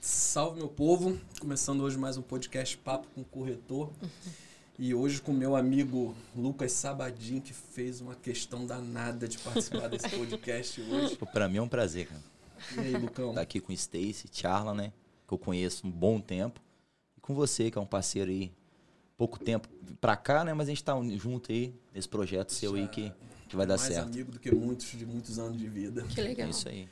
[0.00, 1.20] Salve, meu povo.
[1.38, 3.92] Começando hoje mais um podcast Papo com o Corretor.
[4.78, 10.08] E hoje com meu amigo Lucas Sabadin, que fez uma questão danada de participar desse
[10.16, 11.18] podcast hoje.
[11.34, 12.22] Para mim é um prazer, cara.
[12.78, 13.34] E aí, Lucão?
[13.34, 14.90] Tá aqui com o Stacy, Charla, né?
[15.28, 16.62] Que eu conheço um bom tempo.
[17.18, 18.50] E com você, que é um parceiro aí,
[19.18, 19.68] pouco tempo
[20.00, 20.54] pra cá, né?
[20.54, 23.12] Mas a gente tá junto aí nesse projeto seu aí que,
[23.50, 24.06] que vai dar mais certo.
[24.06, 26.02] amigo do que muitos de muitos anos de vida.
[26.04, 26.48] Que legal.
[26.48, 26.88] Isso aí.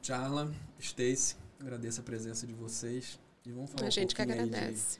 [0.00, 3.18] Charla, Stacy, agradeço a presença de vocês.
[3.46, 4.98] E vamos falar A um gente que aí de- agradece.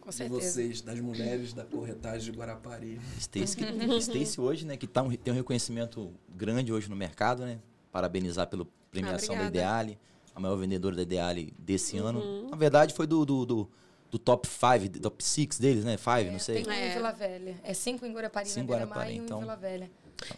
[0.00, 0.40] Com de, certeza.
[0.52, 3.00] vocês, das mulheres da corretagem de Guarapari.
[3.18, 3.64] Stacy, que-
[4.00, 4.76] Stacy hoje, né?
[4.76, 7.58] Que tá um- tem um reconhecimento grande hoje no mercado, né?
[7.90, 9.48] Parabenizar pela premiação da obrigada.
[9.48, 9.98] Ideale,
[10.34, 12.06] a maior vendedora da Ideale desse Uhum.
[12.06, 12.48] ano.
[12.50, 13.70] Na verdade, foi do, do, do,
[14.10, 15.96] do top 5, top 6 deles, né?
[15.96, 16.62] 5, não sei.
[16.62, 16.90] Tem um É.
[16.90, 17.56] em Vila Velha.
[17.64, 19.38] É cinco em Guarapari, Cinco em na Guarapari, e um então.
[19.38, 19.90] em Vila Velha.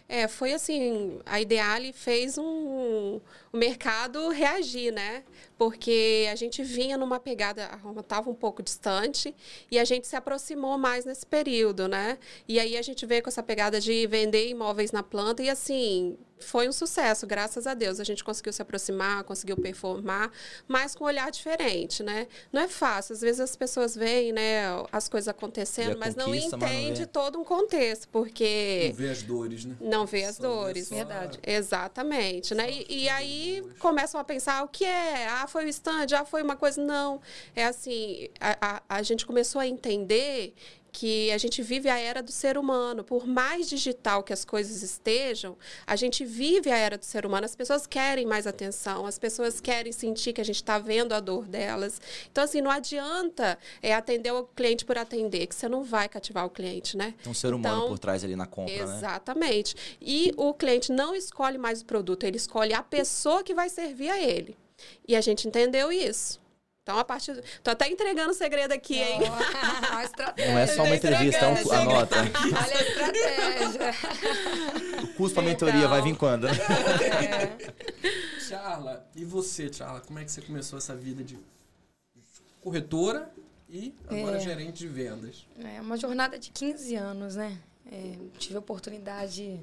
[0.09, 3.19] É, foi assim, a Ideale fez um,
[3.53, 5.23] o mercado reagir, né?
[5.57, 9.35] Porque a gente vinha numa pegada, a Roma estava um pouco distante
[9.71, 12.17] e a gente se aproximou mais nesse período, né?
[12.47, 16.17] E aí a gente veio com essa pegada de vender imóveis na planta e assim,
[16.39, 17.99] foi um sucesso, graças a Deus.
[17.99, 20.31] A gente conseguiu se aproximar, conseguiu performar,
[20.67, 22.27] mas com um olhar diferente, né?
[22.53, 26.55] Não é fácil, às vezes as pessoas veem, né, as coisas acontecendo, mas não conquista,
[26.57, 29.75] mas não entende todo um contexto, porque Não vê as dores, né?
[29.81, 30.87] não vê as Só vê dores.
[30.87, 31.39] só- Verdade.
[31.41, 32.71] Exatamente, né?
[32.71, 35.27] Só E, e aí começam a pensar o que é?
[35.27, 36.81] Ah, foi o stand, ah, foi uma coisa.
[36.81, 37.21] Não.
[37.55, 40.53] É assim, a, a, a gente começou a entender
[40.97, 43.03] que a gente vive a era do ser humano.
[43.03, 47.45] Por mais digital que as coisas estejam, a gente vive a era do ser humano.
[47.45, 51.19] As pessoas querem mais atenção, as pessoas querem sentir que a gente está vendo a
[51.19, 52.01] dor delas.
[52.31, 56.45] Então, assim, não adianta é, atender o cliente por atender, que você não vai cativar
[56.45, 57.13] o cliente, né?
[57.21, 58.97] Tem um ser humano Então, por trás ali na compra, né?
[58.97, 59.75] Exatamente.
[60.01, 64.09] E o cliente não escolhe mais o produto, ele escolhe a pessoa que vai servir
[64.09, 64.57] a ele.
[65.07, 66.39] E a gente entendeu isso.
[66.83, 67.33] Então, a partir.
[67.33, 69.19] do- Tô até entregando o segredo aqui, hein?
[69.27, 70.33] A.
[70.51, 72.15] Não é só uma entrevista, é um, anota.
[72.19, 73.91] Olha a estratégia.
[75.03, 75.89] O custo pra mentoria Legal.
[75.89, 76.47] vai vir quando?
[76.47, 77.57] É.
[78.47, 81.37] Charla, e você, Charla, como é que você começou essa vida de
[82.61, 83.29] corretora
[83.69, 84.39] e agora É.
[84.39, 85.45] gerente de vendas?
[85.61, 87.57] É uma jornada de 15 anos, né?
[87.91, 89.59] É, tive a oportunidade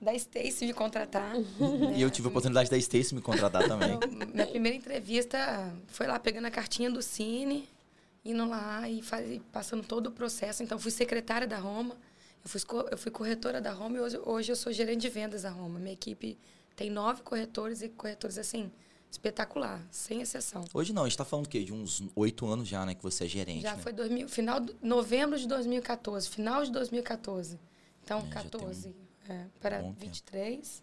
[0.00, 1.34] da Stacy me contratar.
[1.34, 1.94] né?
[1.96, 3.94] E eu tive a oportunidade da Stacy me contratar também.
[3.94, 7.68] Então, minha primeira entrevista foi lá pegando a cartinha do Cine,
[8.24, 10.62] indo lá e faz, passando todo o processo.
[10.62, 11.96] Então, fui secretária da Roma,
[12.44, 15.42] eu fui, eu fui corretora da Roma e hoje, hoje eu sou gerente de vendas
[15.42, 15.78] da Roma.
[15.78, 16.36] Minha equipe
[16.74, 18.70] tem nove corretores e corretores, assim,
[19.10, 20.62] espetacular, sem exceção.
[20.74, 21.64] Hoje não, a gente tá falando o quê?
[21.64, 22.94] De uns oito anos já, né?
[22.94, 23.82] Que você é gerente, Já né?
[23.82, 27.58] foi 2000, final de novembro de 2014, final de 2014.
[28.04, 28.94] Então, É, já tem 14
[29.28, 30.06] é, para bom tempo.
[30.06, 30.82] 23.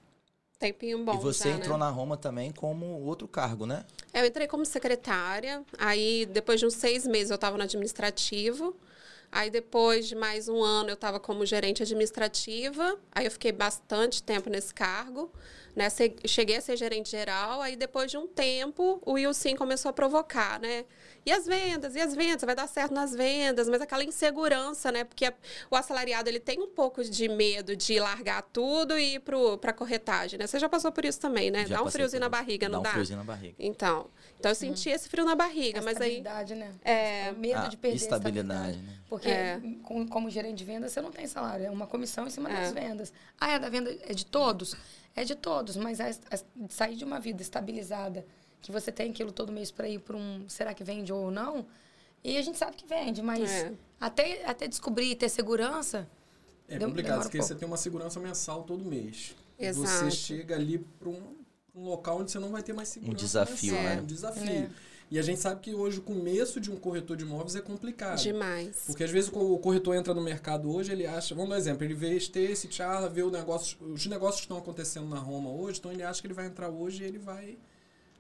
[0.60, 1.14] Tempinho bom.
[1.16, 1.84] e você já, entrou né?
[1.84, 3.86] na Roma também como outro cargo, né?
[4.14, 8.76] Eu entrei como secretária, aí depois de uns seis meses eu estava no administrativo.
[9.30, 12.98] Aí depois de mais um ano eu estava como gerente administrativa.
[13.12, 15.32] Aí eu fiquei bastante tempo nesse cargo.
[15.76, 15.90] Né?
[15.90, 17.62] Se- Cheguei a ser gerente geral.
[17.62, 20.86] Aí depois de um tempo o Wilson começou a provocar, né?
[21.26, 25.04] E as vendas, e as vendas, vai dar certo nas vendas, mas aquela insegurança, né?
[25.06, 25.32] Porque
[25.72, 29.74] o assalariado ele tem um pouco de medo de largar tudo e ir para a
[29.74, 30.46] corretagem, né?
[30.48, 31.66] Você já passou por isso também, né?
[31.66, 32.92] Já dá um friozinho na barriga, dá não um dá?
[32.92, 33.56] friozinho na barriga.
[33.58, 34.08] Então,
[34.38, 36.74] então eu senti esse frio na barriga, A mas aí estabilidade, né?
[36.84, 37.32] É.
[37.32, 38.94] O medo Ah, de perder a estabilidade, né?
[39.10, 39.62] Porque É.
[39.84, 42.62] com- como gerente de vendas, você não tem salário, é uma comissão em cima É.
[42.62, 43.14] das vendas.
[43.40, 44.76] Ah, é da venda é de todos?
[45.16, 48.26] É de todos, mas a- a- sair de uma vida estabilizada,
[48.62, 51.66] que você tem aquilo todo mês para ir para um será que vende ou não?
[52.24, 53.74] E a gente sabe que vende, mas É.
[54.00, 56.08] até, até descobrir e ter segurança.
[56.68, 57.54] É complicado, um porque pouco.
[57.54, 59.36] você tem uma segurança mensal todo mês.
[59.60, 59.88] E Exato.
[60.06, 61.36] Você chega ali para um,
[61.76, 63.18] um local onde você não vai ter mais segurança.
[63.18, 64.02] desafio, mensal, né?
[64.02, 64.50] Um desafio.
[64.50, 64.70] É.
[65.12, 68.20] E a gente sabe que hoje o começo de um corretor de imóveis é complicado.
[68.22, 68.84] demais.
[68.88, 71.84] Porque às vezes o corretor entra no mercado hoje, ele acha, vamos dar um exemplo,
[71.84, 75.80] ele vê esse Charla, vê o negócio, os negócios que estão acontecendo na Roma hoje,
[75.80, 77.58] então ele acha que ele vai entrar hoje e ele vai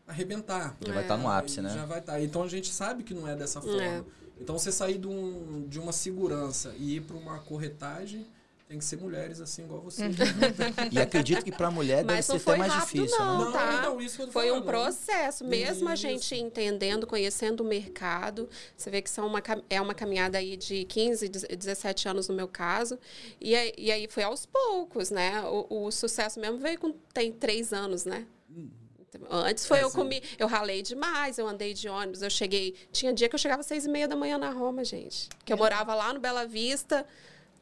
[0.07, 0.77] arrebentar.
[0.85, 1.73] Já vai estar no ápice, Aí né?
[1.73, 2.21] Já vai estar.
[2.21, 3.81] Então a gente sabe que não é dessa forma.
[3.81, 4.03] É.
[4.39, 8.27] Então você sair de, um, de uma segurança e ir para uma corretagem,
[8.73, 10.01] tem que ser mulheres assim igual você.
[10.91, 13.45] E acredito que pra mulher deve Mas ser não até foi mais rápido, difícil, não,
[13.45, 13.51] né?
[13.51, 13.81] tá?
[13.83, 14.65] não, isso Foi um falando.
[14.65, 16.01] processo, mesmo a Isso.
[16.01, 18.49] gente entendendo, conhecendo o mercado.
[18.75, 22.47] Você vê que são uma, é uma caminhada aí de 15, 17 anos no meu
[22.47, 22.97] caso.
[23.39, 25.39] E, aí- e aí foi aos poucos, né?
[25.43, 28.25] O, o sucesso mesmo veio com tem três anos, né?
[29.29, 32.73] Antes foi É, eu comi, eu ralei demais, eu andei de ônibus, eu cheguei.
[32.91, 35.29] Tinha dia que eu chegava às seis e meia da manhã na Roma, gente.
[35.45, 37.05] Que eu morava lá no Bela Vista,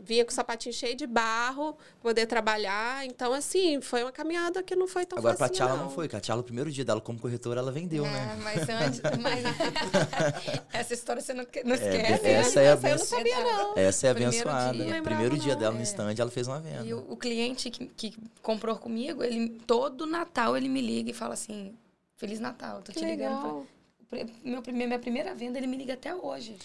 [0.03, 3.05] vinha com o sapatinho cheio de barro, poder trabalhar.
[3.05, 6.07] Então, assim, foi uma caminhada que não foi tão Agora, pra facinha, Tchala não foi,
[6.07, 8.39] que a Tchala, o primeiro dia dela como corretora, ela vendeu, É, né?
[8.43, 9.01] mas antes.
[9.21, 9.43] mas-
[10.73, 12.27] essa história você não, não esquece.
[12.27, 12.65] essa né?
[12.65, 13.77] é a Essa eu não sabia, não.
[13.77, 14.73] Essa é a Primeiro abençoada.
[14.73, 14.83] dia.
[14.83, 15.83] Primeiro Lembrava dia não, dela no é.
[15.83, 16.83] stand, ela fez uma venda.
[16.85, 21.13] E o, o cliente que, que comprou comigo, ele todo Natal ele me liga e
[21.13, 21.75] fala assim:
[22.17, 23.35] Feliz Natal, tô Que te ligando.
[23.35, 23.65] legal.
[24.09, 24.19] Pra...
[24.43, 26.57] Meu, primeiro, minha primeira venda, ele me liga até hoje.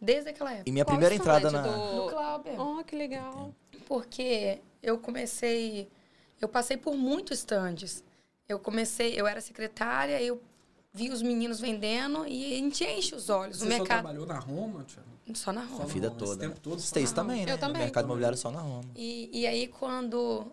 [0.00, 0.68] De- Desde aquela época.
[0.68, 1.62] E minha Qual primeira entrada na.
[1.62, 2.60] do- No Clauber.
[2.60, 3.54] Oh, que legal.
[3.86, 5.88] Porque eu comecei.
[6.40, 8.04] Eu passei por muitos stands.
[8.48, 10.40] Eu comecei, eu era secretária, eu
[10.94, 13.58] vi os meninos vendendo e a gente enche os olhos.
[13.58, 13.98] Você no só mercado.
[14.02, 15.08] trabalhou na Roma, Thiago?
[15.34, 15.84] Só na Só Roma.
[15.84, 16.36] A vida Esse toda.
[16.40, 17.52] tempo todo só Stacy na também, né?
[17.52, 17.74] Eu também.
[17.74, 18.84] No mercado imobiliário só na Roma.
[18.96, 20.46] E, e aí, quando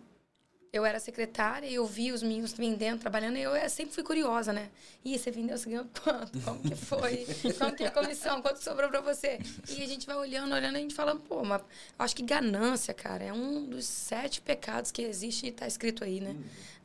[0.77, 4.51] eu era secretária, eu vi os meninos vendendo, trabalhando, e eu eh, sempre fui curiosa,
[4.51, 4.69] né?
[5.04, 6.39] E você vendeu, você ganhou quanto?
[6.42, 7.25] Como que foi?
[7.57, 8.42] Como que é a comissão?
[8.42, 9.39] Quanto sobrou pra você?
[9.69, 11.62] E a gente vai olhando, olhando, e a gente fala, pô, mas
[11.98, 16.19] acho que ganância, cara, é um dos sete pecados que existe e tá escrito aí,
[16.19, 16.36] né?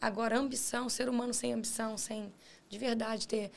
[0.00, 2.32] Agora, ambição, ser humano sem ambição, sem
[2.68, 3.50] de verdade ter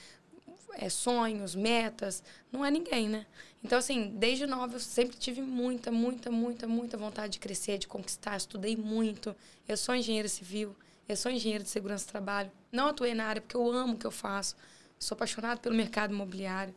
[0.73, 3.25] é, sonhos, metas, não é ninguém, né?
[3.63, 7.87] Então, assim, desde nova eu sempre tive muita, muita, muita, muita vontade de crescer, de
[7.87, 8.35] conquistar.
[8.35, 9.33] Estudei muito.
[9.67, 10.75] Eu sou engenheira civil,
[11.07, 12.51] eu sou engenheira de segurança do trabalho.
[12.71, 14.55] Não atuei na área porque eu amo o que eu faço.
[14.99, 16.75] Sou apaixonada pelo mercado imobiliário.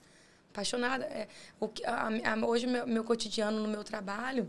[0.51, 1.05] Apaixonada.
[1.07, 1.29] É,
[1.59, 4.49] o que, a, a, hoje, meu, meu cotidiano no meu trabalho,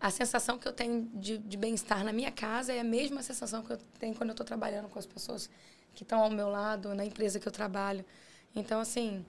[0.00, 3.62] a sensação que eu tenho de, de bem-estar na minha casa é a mesma sensação
[3.62, 5.48] que eu tenho quando eu estou trabalhando com as pessoas
[5.94, 8.04] que estão ao meu lado, na empresa que eu trabalho.
[8.54, 9.24] Então, assim,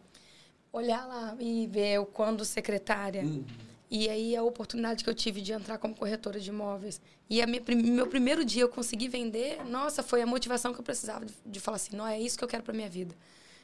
[0.71, 3.23] olhar lá e ver eu quando secretária.
[3.23, 3.43] Uhum.
[3.91, 7.01] E aí a oportunidade que eu tive de entrar como corretora de imóveis.
[7.27, 10.83] E a minha, meu primeiro dia eu consegui vender, nossa, foi a motivação que eu
[10.83, 13.15] precisava de, de falar assim, não, é isso que eu quero para minha vida.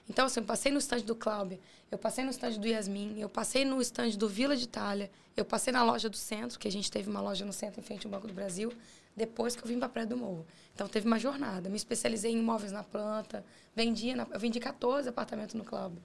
[0.10, 1.60] Então, assim, eu passei no stand do Cláudio,
[1.92, 5.44] eu passei no stand do Yasmin, eu passei no stand do Vila de Itália, eu
[5.44, 8.06] passei na loja do centro, que a gente teve uma loja no centro em frente
[8.06, 8.72] ao Banco do Brasil,
[9.16, 10.46] depois que eu vim para Praia do Morro.
[10.76, 11.70] Então, teve uma jornada.
[11.70, 13.44] Me especializei em imóveis na planta,
[13.76, 16.00] vendia na- eu vendi 14 apartamentos no Cláudio.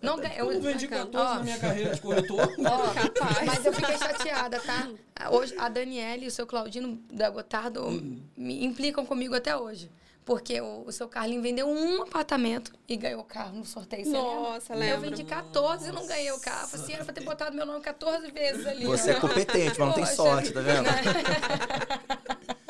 [0.00, 0.40] Não ganhei.
[0.40, 1.06] Eu vendi bacana.
[1.06, 1.34] 14 Ó.
[1.34, 2.54] na minha carreira de corretor.
[2.58, 3.42] Ó, Capaz.
[3.46, 4.88] mas eu fiquei chateada, tá?
[5.30, 7.90] Hoje, a Daniela e o seu Claudino da Gotardo
[8.36, 9.90] me implicam comigo até hoje.
[10.24, 14.04] Porque o, o seu Carlinho vendeu um apartamento e ganhou o carro no sorteio.
[14.04, 14.96] Você Nossa, lembra?
[14.96, 16.68] Eu vendi 14 e não ganhei o carro.
[16.68, 18.84] Falei assim, era pra ter botado meu nome 14 vezes ali.
[18.84, 19.20] Você é ó.
[19.20, 20.16] competente, mas não tem Poxa.
[20.16, 20.84] sorte, tá vendo?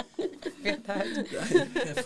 [0.62, 1.26] Verdade.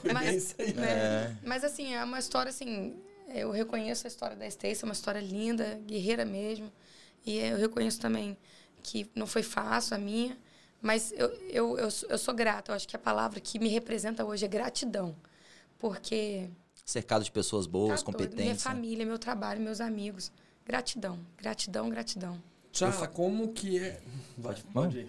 [0.09, 0.73] É, Mas, isso aí.
[0.75, 0.87] né?
[0.87, 1.33] É.
[1.45, 2.95] Mas assim, é uma história assim.
[3.34, 6.70] Eu reconheço a história da Stacy, é uma história linda, guerreira mesmo.
[7.25, 8.37] E eu reconheço também
[8.82, 10.37] que não foi fácil a minha,
[10.81, 12.73] mas eu, eu, eu, sou- eu sou grata.
[12.73, 15.14] Eu acho que a palavra que me representa hoje é gratidão.
[15.79, 16.49] Porque
[16.84, 18.46] Cercado de pessoas boas, tá minha competentes.
[18.46, 18.56] né?
[18.56, 20.31] família, meu trabalho, meus amigos.
[20.64, 22.43] Gratidão, gratidão, gratidão.
[22.73, 24.01] Tchala, como que é...
[24.39, 25.07] Vai, pode ir.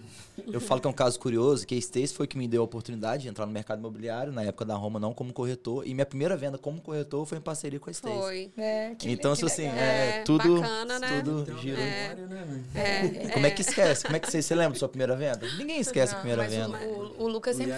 [0.52, 2.64] Eu falo que é um caso curioso, que a Stacy foi que me deu a
[2.64, 5.86] oportunidade de entrar no mercado imobiliário, na época da Roma, não como corretor.
[5.86, 8.18] E minha primeira venda como corretor foi em parceria com a Stacy.
[8.18, 8.52] Foi.
[8.58, 9.78] É, que- Então, que assim, legal.
[9.78, 11.22] é, É, tudo, bacana, né?
[11.22, 12.44] tudo memória, né,
[12.74, 13.26] velho?
[13.26, 14.04] É, Como é que esquece?
[14.04, 15.40] Como é que você, você lembra da sua primeira venda?
[15.56, 16.78] Ninguém esquece a Não, primeira mas o- venda.
[17.18, 17.72] O, o Lucas sempre.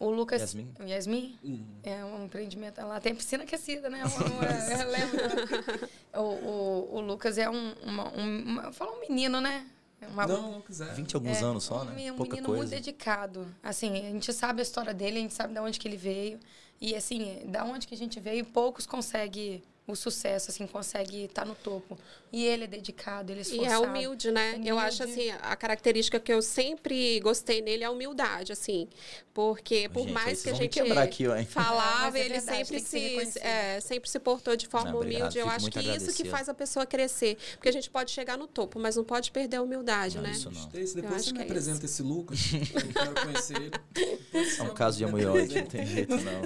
[0.00, 0.40] O Lucas.
[0.40, 0.72] Yasmin?
[0.78, 1.38] O Yasmin?
[1.42, 1.66] Uhum.
[1.82, 3.00] É um empreendimento lá.
[3.00, 4.04] Tem piscina aquecida, né?
[4.04, 5.88] Uma- uma- eu lembro.
[6.14, 7.72] O, o, o Lucas é um.
[7.84, 9.66] Uma, um fala um menino, né?
[10.10, 10.94] Uma, Não, não quiser.
[10.94, 12.12] 20 e alguns é, anos só, um, né?
[12.12, 12.76] Um Pouca menino muito coisa.
[12.76, 13.46] dedicado.
[13.62, 16.38] Assim, a gente sabe a história dele, a gente sabe de onde que ele veio.
[16.80, 19.60] E, assim, da onde que a gente veio, poucos conseguem
[19.92, 21.98] o sucesso, assim, consegue estar no topo.
[22.30, 23.72] E ele é dedicado, ele é E esforçado.
[23.72, 24.60] é humilde, né?
[24.64, 25.30] Eu acho Humilde.
[25.30, 28.86] assim, a característica que eu sempre gostei nele é a humildade, assim.
[29.32, 33.80] Porque por Gente, mais que a gente aqui, falava, é ele verdade, sempre se, é,
[33.80, 35.38] sempre se portou de forma Não, obrigado, humilde.
[35.38, 36.30] Eu fico acho que isso que agradecido.
[36.30, 37.38] faz a pessoa crescer.
[37.52, 40.32] Porque a gente pode chegar no topo, mas não pode perder a humildade, Não, né?
[40.32, 40.62] isso não.
[40.74, 42.38] Eu depois acho você me que é apresenta esse Lucas.
[42.52, 43.70] Eu quero conhecer ele.
[44.58, 46.42] É um caso de amor e não tem jeito não.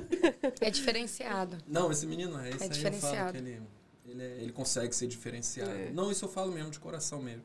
[0.61, 1.59] É diferenciado.
[1.67, 2.51] Não, esse menino é.
[2.51, 3.67] Esse É aí eu falo diferenciado.
[4.07, 5.71] ele, ele, é- ele consegue ser diferenciado.
[5.71, 5.91] É.
[5.91, 7.43] Não, isso eu falo mesmo, de coração mesmo.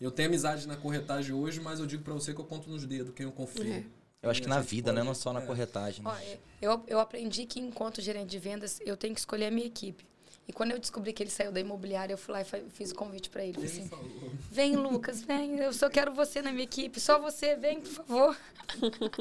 [0.00, 2.84] Eu tenho amizade na corretagem hoje, mas eu digo pra você que eu conto nos
[2.84, 3.72] dedos quem eu confio.
[3.72, 3.84] É.
[4.22, 5.02] Eu acho que na vida, né?
[5.02, 5.46] Não só na é.
[5.46, 6.02] corretagem.
[6.04, 6.10] né?
[6.10, 9.50] Ó, é, eu, eu aprendi que, enquanto gerente de vendas, eu tenho que escolher a
[9.50, 10.04] minha equipe.
[10.48, 12.94] E quando eu descobri que ele saiu da imobiliária, eu fui lá e fiz o
[12.94, 13.64] convite para ele.
[13.64, 13.90] Assim,
[14.50, 17.00] vem, Lucas, vem, eu só quero você na minha equipe.
[17.00, 18.36] Só você, vem, por favor.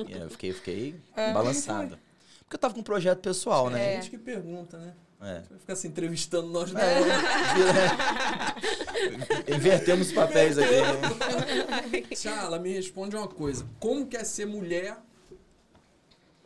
[0.07, 1.97] E eu fiquei, fiquei balançado.
[2.45, 3.95] Porque eu tava com um projeto pessoal, A né?
[3.95, 4.93] gente que pergunta, né?
[5.25, 5.41] É.
[5.49, 6.85] Vai ficar se entrevistando nós dois.
[9.57, 10.75] Invertemos os papéis aqui.
[12.15, 13.67] Tchala, me responde uma coisa.
[13.79, 14.95] Como que é ser mulher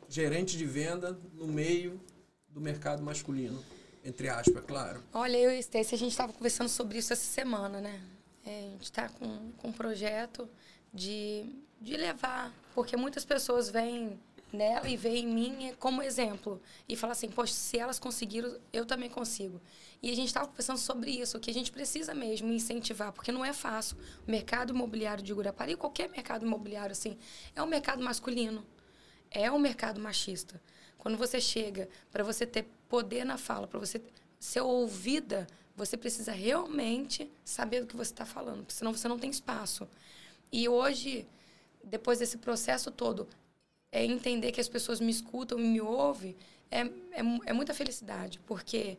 [0.07, 1.99] gerente de venda no meio
[2.47, 3.61] do mercado masculino?
[4.03, 5.03] Entre aspas, claro.
[5.13, 8.01] Olha, eu e a Stacy, a gente estava conversando sobre isso essa semana, né?
[8.45, 10.49] É, a gente está com, com um projeto
[10.93, 11.45] de,
[11.81, 12.53] de levar.
[12.73, 14.17] Porque muitas pessoas vêm
[14.51, 16.61] nela e veem em mim como exemplo.
[16.87, 19.61] E falam assim, poxa, se elas conseguiram, eu também consigo.
[20.01, 23.43] E a gente estava pensando sobre isso, que a gente precisa mesmo incentivar, porque não
[23.43, 23.97] é fácil.
[24.27, 27.17] O mercado imobiliário de Gurapari, qualquer mercado imobiliário, assim,
[27.55, 28.65] é um mercado masculino.
[29.31, 30.61] É um mercado machista.
[30.97, 34.01] Quando você chega, para você ter poder na fala, para você
[34.39, 39.29] ser ouvida, você precisa realmente saber do que você está falando, senão você não tem
[39.29, 39.87] espaço.
[40.51, 41.25] E hoje,
[41.83, 43.27] depois desse processo todo,
[43.91, 46.35] é entender que as pessoas me escutam e me ouvem
[46.71, 48.97] é, é, é muita felicidade, porque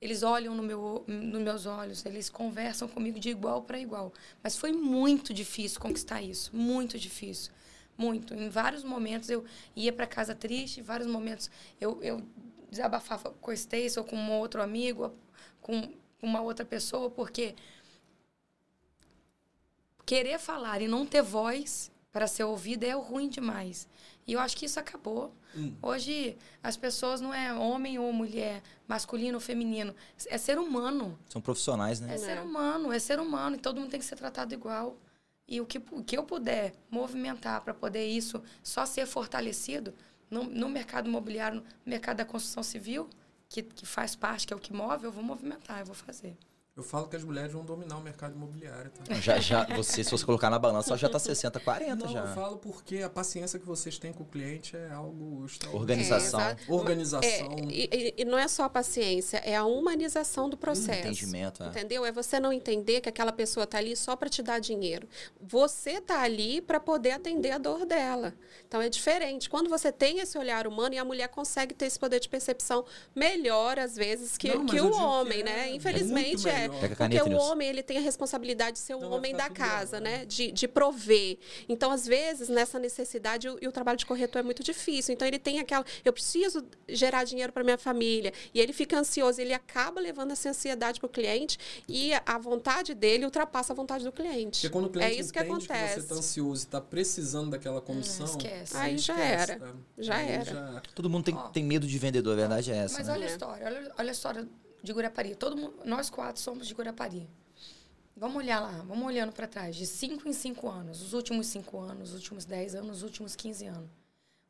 [0.00, 4.12] eles olham no meu, nos meus olhos, eles conversam comigo de igual para igual.
[4.42, 7.52] Mas foi muito difícil conquistar isso, muito difícil.
[7.96, 8.34] Muito.
[8.34, 9.44] Em vários momentos eu
[9.76, 11.48] ia para casa triste, em vários momentos
[11.80, 12.20] eu, eu
[12.68, 13.54] desabafava com o
[13.98, 15.14] ou com um outro amigo,
[15.60, 17.54] com uma outra pessoa, porque
[20.04, 23.88] querer falar e não ter voz para ser ouvida é ruim demais.
[24.26, 25.34] E eu acho que isso acabou.
[25.56, 25.74] Hum.
[25.82, 29.94] Hoje, as pessoas não é homem ou mulher, masculino ou feminino.
[30.26, 31.18] É ser humano.
[31.28, 32.14] São profissionais, né?
[32.14, 33.56] É ser humano, é ser humano.
[33.56, 34.96] E todo mundo tem que ser tratado igual.
[35.48, 39.92] E o que, o que eu puder movimentar para poder isso só ser fortalecido
[40.30, 43.08] no, no mercado imobiliário, no mercado da construção civil,
[43.48, 46.36] que, que faz parte, que é o que move, eu vou movimentar, eu vou fazer.
[46.74, 48.90] Eu falo que as mulheres vão dominar o mercado imobiliário.
[48.90, 49.12] Tá?
[49.20, 52.20] Já, já, você, se você colocar na balança, já está 60, 40 Não, já.
[52.20, 56.40] eu falo porque a paciência que vocês têm com o cliente é algo Organização.
[56.40, 57.28] É, Organização.
[57.28, 61.00] É, e, e, não é só a paciência, é a humanização do processo.
[61.00, 61.62] Entendimento.
[61.62, 61.68] É.
[61.68, 62.06] Entendeu?
[62.06, 65.06] É você não entender que aquela pessoa está ali só para te dar dinheiro.
[65.40, 68.34] Você está ali para poder atender a dor dela.
[68.66, 69.50] Então é diferente.
[69.50, 72.84] Quando você tem esse olhar humano e a mulher consegue ter esse poder de percepção
[73.14, 75.70] melhor, às vezes, que, não, que o homem, que né?
[75.74, 79.34] Infelizmente é é, porque o homem ele tem a responsabilidade de ser o então homem
[79.34, 80.24] da casa, bem, né?
[80.24, 81.38] De, de prover.
[81.68, 85.14] Então, às vezes, nessa necessidade, o, e o trabalho de corretor é muito difícil.
[85.14, 85.84] Então, ele tem aquela.
[86.04, 88.32] Eu preciso gerar dinheiro para minha família.
[88.54, 92.94] E ele fica ansioso, ele acaba levando essa ansiedade para o cliente e a vontade
[92.94, 94.60] dele ultrapassa a vontade do cliente.
[94.60, 95.94] Porque quando o cliente é isso que acontece.
[95.94, 98.26] Que você está ansioso e está precisando daquela comissão.
[98.26, 98.76] Hum, esquece.
[98.76, 99.58] Aí, já era.
[99.58, 99.74] Tá?
[99.98, 100.44] Já Aí era.
[100.44, 100.82] Já...
[100.94, 102.98] Todo mundo tem, tem medo de vendedor, a verdade é essa.
[102.98, 103.12] Mas né?
[103.14, 104.48] olha a história, olha, olha a história
[104.82, 105.34] de Guarapari.
[105.34, 107.28] Todo mundo, nós quatro somos de Guarapari.
[108.16, 111.80] Vamos olhar lá, vamos olhando para trás, de cinco em cinco anos, os últimos cinco
[111.80, 113.90] anos, os últimos dez anos, os últimos quinze anos.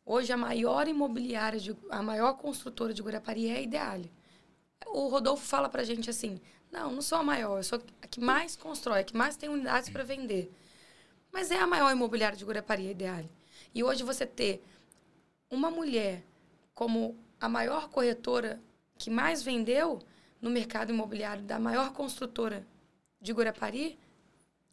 [0.05, 4.13] Hoje, a maior imobiliária, de, a maior construtora de Guarapari é a Ideale.
[4.89, 6.41] O Rodolfo fala para a gente assim:
[6.73, 9.49] não, não sou a maior, eu sou a que mais constrói, a que mais tem
[9.49, 10.53] unidades para vender.
[11.31, 13.31] Mas é a maior imobiliária de Guarapari, a Ideale.
[13.73, 14.63] E hoje você ter
[15.49, 16.25] uma mulher
[16.75, 18.61] como a maior corretora
[18.99, 20.01] que mais vendeu,
[20.43, 22.67] no mercado imobiliário da maior construtora
[23.21, 23.97] de Guarapari.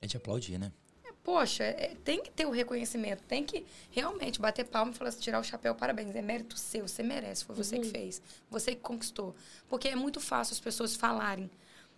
[0.01, 0.71] É de aplaudir, né?
[1.05, 5.09] É, poxa, é, tem que ter o reconhecimento, tem que realmente bater palma e falar
[5.09, 7.81] assim, tirar o chapéu, parabéns, é mérito seu, você merece, foi você uhum.
[7.83, 9.35] que fez, você que conquistou.
[9.67, 11.49] Porque é muito fácil as pessoas falarem,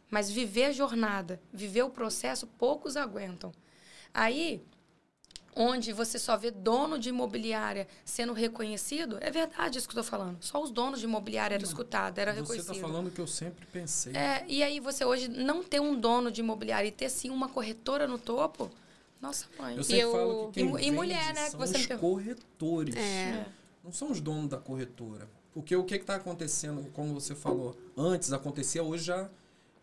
[0.09, 3.53] mas viver a jornada, viver o processo, poucos aguentam.
[4.13, 4.61] Aí,
[5.55, 10.19] onde você só vê dono de imobiliária sendo reconhecido, é verdade isso que eu estou
[10.19, 10.37] falando.
[10.41, 12.65] Só os donos de imobiliária eram escutados, era reconhecido.
[12.65, 14.15] Você está falando o que eu sempre pensei.
[14.15, 17.49] É, e aí você hoje não ter um dono de imobiliária e ter sim uma
[17.49, 18.71] corretora no topo,
[19.21, 19.75] nossa mãe.
[19.75, 20.11] Eu sempre eu...
[20.11, 22.95] falo que quem e, e mulher, né, são que você os corretores.
[22.95, 23.45] É.
[23.83, 25.27] Não são os donos da corretora.
[25.53, 29.29] Porque o que está acontecendo, como você falou, antes acontecia, hoje já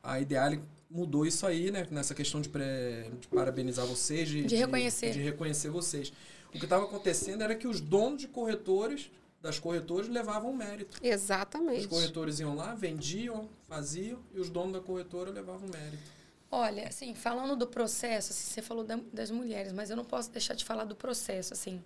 [0.03, 1.87] a Ideale mudou isso aí, né?
[1.91, 5.09] Nessa questão de, pré, de parabenizar vocês, de, de reconhecer.
[5.09, 6.13] De, de, reconhecer vocês.
[6.49, 10.99] O que estava acontecendo era que os donos de corretores, das corretoras, levavam mérito.
[11.03, 11.81] Exatamente.
[11.81, 16.19] Os corretores iam lá, vendiam, faziam, e os donos da corretora levavam mérito.
[16.51, 20.31] Olha, assim, falando do processo, assim, você falou da, das mulheres, mas eu não posso
[20.31, 21.85] deixar de falar do processo, assim.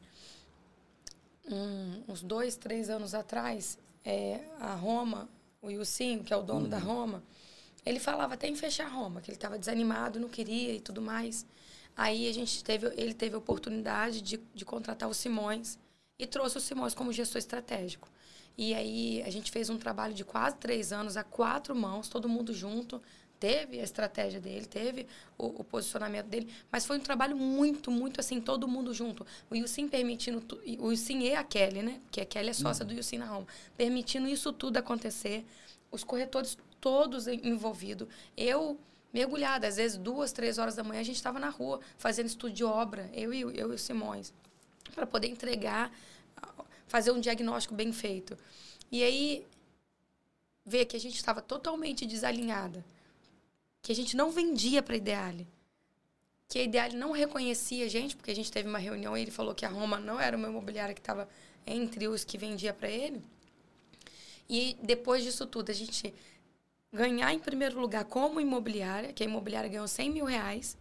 [1.51, 5.29] Um, uns dois, três anos atrás, é, a Roma,
[5.61, 6.69] o Yusin, que é o dono uhum.
[6.69, 7.25] da Roma,
[7.85, 11.47] ele falava até em fechar Roma, que ele estava desanimado, não queria e tudo mais.
[11.97, 15.79] Aí a gente teve, ele teve a oportunidade de, de contratar o Simões
[16.19, 18.09] e trouxe o Simões como gestor estratégico.
[18.57, 22.29] E aí a gente fez um trabalho de quase três anos, a quatro mãos, todo
[22.29, 23.03] mundo junto.
[23.41, 28.21] Teve a estratégia dele, teve o, o posicionamento dele, mas foi um trabalho muito, muito
[28.21, 29.27] assim, todo mundo junto.
[29.51, 30.41] O Yusin permitindo,
[30.79, 32.01] o Yusin e a Kelly, né?
[32.13, 32.91] Que a Kelly é sócia uhum.
[32.91, 33.47] do Yusin na Roma,
[33.77, 35.45] permitindo isso tudo acontecer.
[35.91, 38.09] Os corretores todos envolvidos.
[38.37, 38.79] Eu
[39.13, 42.53] mergulhada, às vezes duas, três horas da manhã, a gente estava na rua fazendo estudo
[42.53, 44.33] de obra, eu e, eu e o Simões,
[44.95, 45.93] para poder entregar,
[46.89, 48.37] fazer um diagnóstico bem feito.
[48.91, 49.47] E aí,
[50.67, 52.85] ver que a gente estava totalmente desalinhada,
[53.81, 55.47] que a gente não vendia para a Ideale,
[56.49, 59.31] que a Ideale não reconhecia a gente, porque a gente teve uma reunião e ele
[59.31, 61.29] falou que a Roma não era uma imobiliária que estava
[61.65, 63.23] entre os que vendia para ele.
[64.49, 66.13] E depois disso tudo, a gente
[66.93, 70.77] ganhar em primeiro lugar como imobiliária, que a imobiliária ganhou 100 mil reais,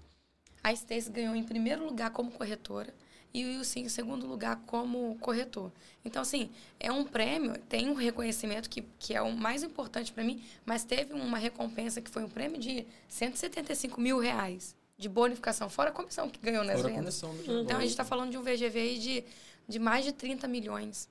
[0.63, 2.94] a Stacy ganhou em primeiro lugar como corretora
[3.34, 5.72] e o Wilson em segundo lugar como corretor.
[6.03, 6.50] Então, assim,
[6.80, 10.84] é um prêmio, tem um reconhecimento que, que é o mais importante para mim, mas
[10.84, 15.94] teve uma recompensa que foi um prêmio de 175 mil reais de bonificação, fora a
[15.94, 17.22] comissão que ganhou nas Fora a vendas.
[17.22, 19.24] comissão do Então, a gente está falando de um VGV aí de,
[19.68, 21.10] de mais de 30 milhões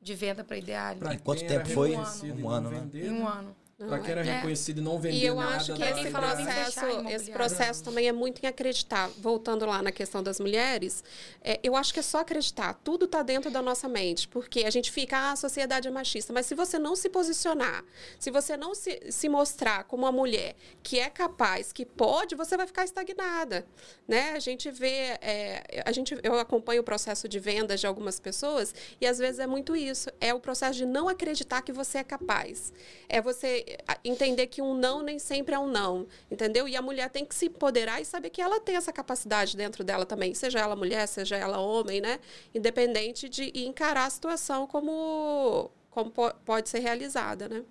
[0.00, 1.94] de venda para Ideale Pra E quanto tempo foi?
[1.94, 2.80] Um e não ano, né?
[2.80, 3.54] vender, em um ano.
[3.86, 4.24] Pra quem era É.
[4.24, 7.84] reconhecido e não vender E eu nada acho que esse processo, Fechar a esse processo
[7.84, 9.08] também é muito em acreditar.
[9.18, 11.04] Voltando lá na questão das mulheres,
[11.40, 12.74] é, eu acho que é só acreditar.
[12.82, 16.32] Tudo está dentro da nossa mente, porque a gente fica, ah, a sociedade é machista.
[16.32, 17.84] Mas se você não se posicionar,
[18.18, 22.56] se você não se, se mostrar como uma mulher que é capaz, que pode, você
[22.56, 23.64] vai ficar estagnada,
[24.08, 24.32] né?
[24.32, 28.74] A gente vê, é, a gente, eu acompanho o processo de vendas de algumas pessoas
[29.00, 30.10] e às vezes é muito isso.
[30.20, 32.72] É o processo de não acreditar que você é capaz.
[33.08, 33.64] É você
[34.04, 36.68] entender que um não nem sempre é um não, entendeu?
[36.68, 39.84] E a mulher tem que se empoderar e saber que ela tem essa capacidade dentro
[39.84, 42.20] dela também, seja ela mulher, seja ela homem, né?
[42.54, 47.64] Independente de encarar a situação como, como po- pode ser realizada, né?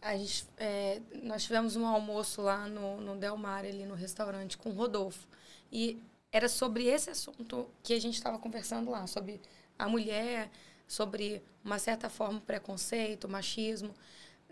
[0.00, 4.56] A gente, é, nós tivemos um almoço lá no, no Del Mar, ali no restaurante,
[4.56, 5.26] com o Rodolfo.
[5.70, 9.40] E era sobre esse assunto que a gente estava conversando lá, sobre
[9.78, 10.50] a mulher,
[10.88, 13.94] sobre uma certa forma preconceito, machismo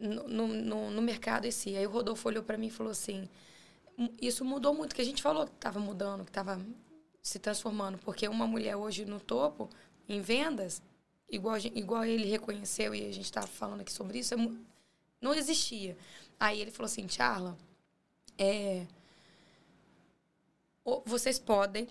[0.01, 1.77] no, no, no, mercado em si.
[1.77, 3.29] Aí o Rodolfo olhou para mim e falou assim:
[3.97, 6.61] "Mu- Isso mudou muito, que a gente falou que estava mudando, que estava
[7.23, 9.69] se transformando, porque uma mulher hoje no topo,
[10.09, 10.81] em vendas,
[11.29, 14.37] igual, igual ele reconheceu e a gente estava falando aqui sobre isso, é
[15.21, 15.97] não existia.
[16.39, 17.57] Aí ele falou assim, Charla,
[18.39, 18.87] é,
[21.05, 21.89] vocês podem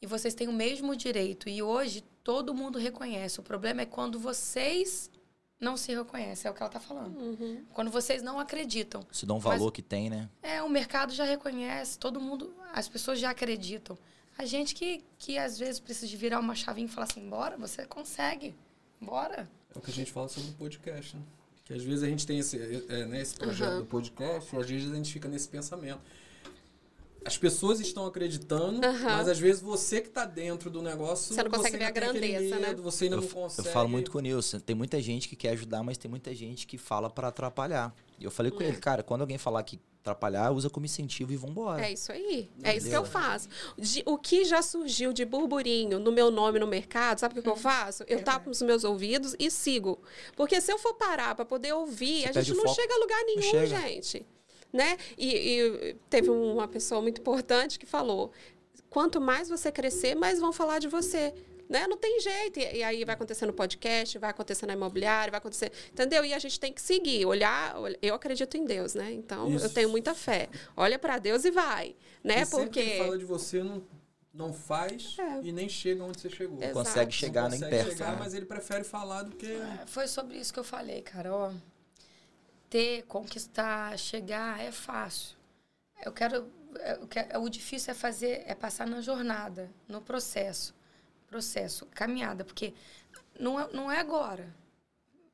[0.00, 1.48] e vocês têm o mesmo direito.
[1.48, 3.38] E hoje todo mundo reconhece.
[3.38, 5.10] O problema é quando vocês
[5.60, 7.16] não se reconhecem, é o que ela está falando.
[7.18, 7.64] Uhum.
[7.74, 9.06] Quando vocês não acreditam.
[9.12, 10.28] Se dá um Mas- valor que tem, né?
[10.42, 13.98] É, o mercado já reconhece, todo mundo, as pessoas já acreditam.
[14.38, 17.58] A gente que, que às vezes precisa de virar uma chavinha e falar assim, bora,
[17.58, 18.56] você consegue,
[18.98, 19.50] bora.
[19.74, 21.22] É o que a gente fala sobre o podcast, né?
[21.64, 24.66] Que às vezes a gente tem esse, é, né, esse projeto do podcast, e às
[24.66, 26.00] vezes a gente fica nesse pensamento.
[27.24, 29.16] As pessoas estão acreditando, Aham.
[29.16, 31.34] mas às vezes você que está dentro do negócio.
[31.34, 32.68] Você não consegue ver ainda a grandeza, né?
[32.68, 33.68] medo, Você ainda Eu, não eu consegue.
[33.68, 34.58] falo muito com o Nilson.
[34.58, 37.94] Tem muita gente que quer ajudar, mas tem muita gente que fala pra atrapalhar.
[38.18, 41.36] E eu falei com ele, cara, quando alguém falar que atrapalhar, usa como incentivo e
[41.36, 41.84] vambora.
[41.86, 42.48] É isso aí.
[42.62, 43.20] É isso que eu Entendeu?
[43.20, 43.48] faço.
[43.76, 47.42] De- o que já surgiu de burburinho no meu nome no mercado, sabe o que,
[47.42, 48.02] que eu faço?
[48.08, 50.00] Eu tapo os meus ouvidos e sigo.
[50.34, 52.76] Porque se eu for parar para poder ouvir, Você a gente não foco.
[52.80, 54.24] chega a lugar nenhum, gente.
[54.72, 54.96] Né?
[55.18, 58.30] E, e teve uma pessoa muito importante que falou:
[58.88, 61.34] quanto mais você crescer, mais vão falar de você.
[61.68, 61.86] Né?
[61.86, 62.58] Não tem jeito.
[62.58, 65.70] E, e aí vai acontecer no podcast, vai acontecer na imobiliária, vai acontecer.
[65.92, 66.24] Entendeu?
[66.24, 67.76] E a gente tem que seguir, olhar.
[67.76, 69.12] olh- Eu acredito em Deus, né?
[69.12, 69.66] Então Isso.
[69.66, 70.48] eu tenho muita fé.
[70.76, 71.94] Olha para Deus e vai.
[72.24, 72.42] Né?
[72.42, 72.98] E Porque.
[72.98, 73.82] fala de você, não,
[74.34, 75.40] não faz É.
[75.44, 76.58] e nem chega onde você chegou.
[76.58, 76.72] Exato.
[76.74, 77.92] Consegue chegar não nem consegue perto.
[77.98, 78.16] chegar, né?
[78.18, 79.46] mas ele prefere falar do que.
[79.52, 81.32] É, Foi sobre isso que eu falei, cara.
[81.32, 81.52] Ó,
[82.70, 85.36] ter, conquistar, chegar é fácil.
[86.02, 86.48] Eu quero,
[87.00, 87.42] eu quero.
[87.42, 90.72] O difícil é fazer, é passar na jornada, no processo.
[91.26, 92.72] Processo, caminhada, porque
[93.38, 94.48] não é, não é agora.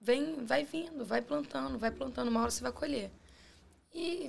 [0.01, 3.11] Vem, vai vindo, vai plantando, vai plantando, uma hora você vai colher.
[3.95, 4.29] E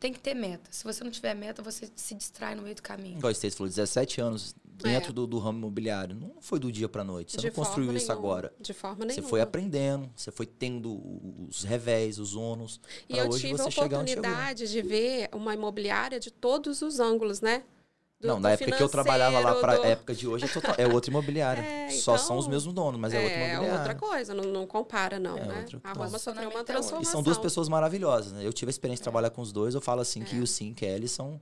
[0.00, 0.70] tem que ter meta.
[0.70, 3.24] Se você não tiver meta, você se distrai no meio do caminho.
[3.24, 5.12] O Stacy falou, 17 anos dentro É.
[5.12, 6.14] do, do ramo imobiliário.
[6.14, 7.32] Não foi do dia pra noite.
[7.32, 8.28] Você de não construiu isso nenhuma.
[8.28, 8.52] agora.
[8.60, 9.28] De forma Você nenhuma.
[9.28, 11.00] foi aprendendo, você foi tendo
[11.48, 12.80] os revés, os ônus.
[13.08, 17.40] E eu hoje tive a você oportunidade de ver uma imobiliária de todos os ângulos,
[17.40, 17.62] né?
[18.20, 20.44] Do- não, do na época que eu trabalhava lá, pra financeiro, do- época de hoje,
[20.44, 21.62] é, total, é outra imobiliária.
[21.84, 23.78] É, Só então, são os mesmos donos, mas é, outra É imobiliária.
[23.78, 25.58] outra coisa, não, não compara, não, É né?
[25.60, 25.92] outra A.
[25.92, 27.02] Roma sofreu uma é transformação.
[27.02, 28.46] E são duas pessoas maravilhosas, né?
[28.46, 30.24] Eu tive a experiência de trabalhar com os dois, eu falo assim É.
[30.24, 31.40] que o Sim e Kelly são.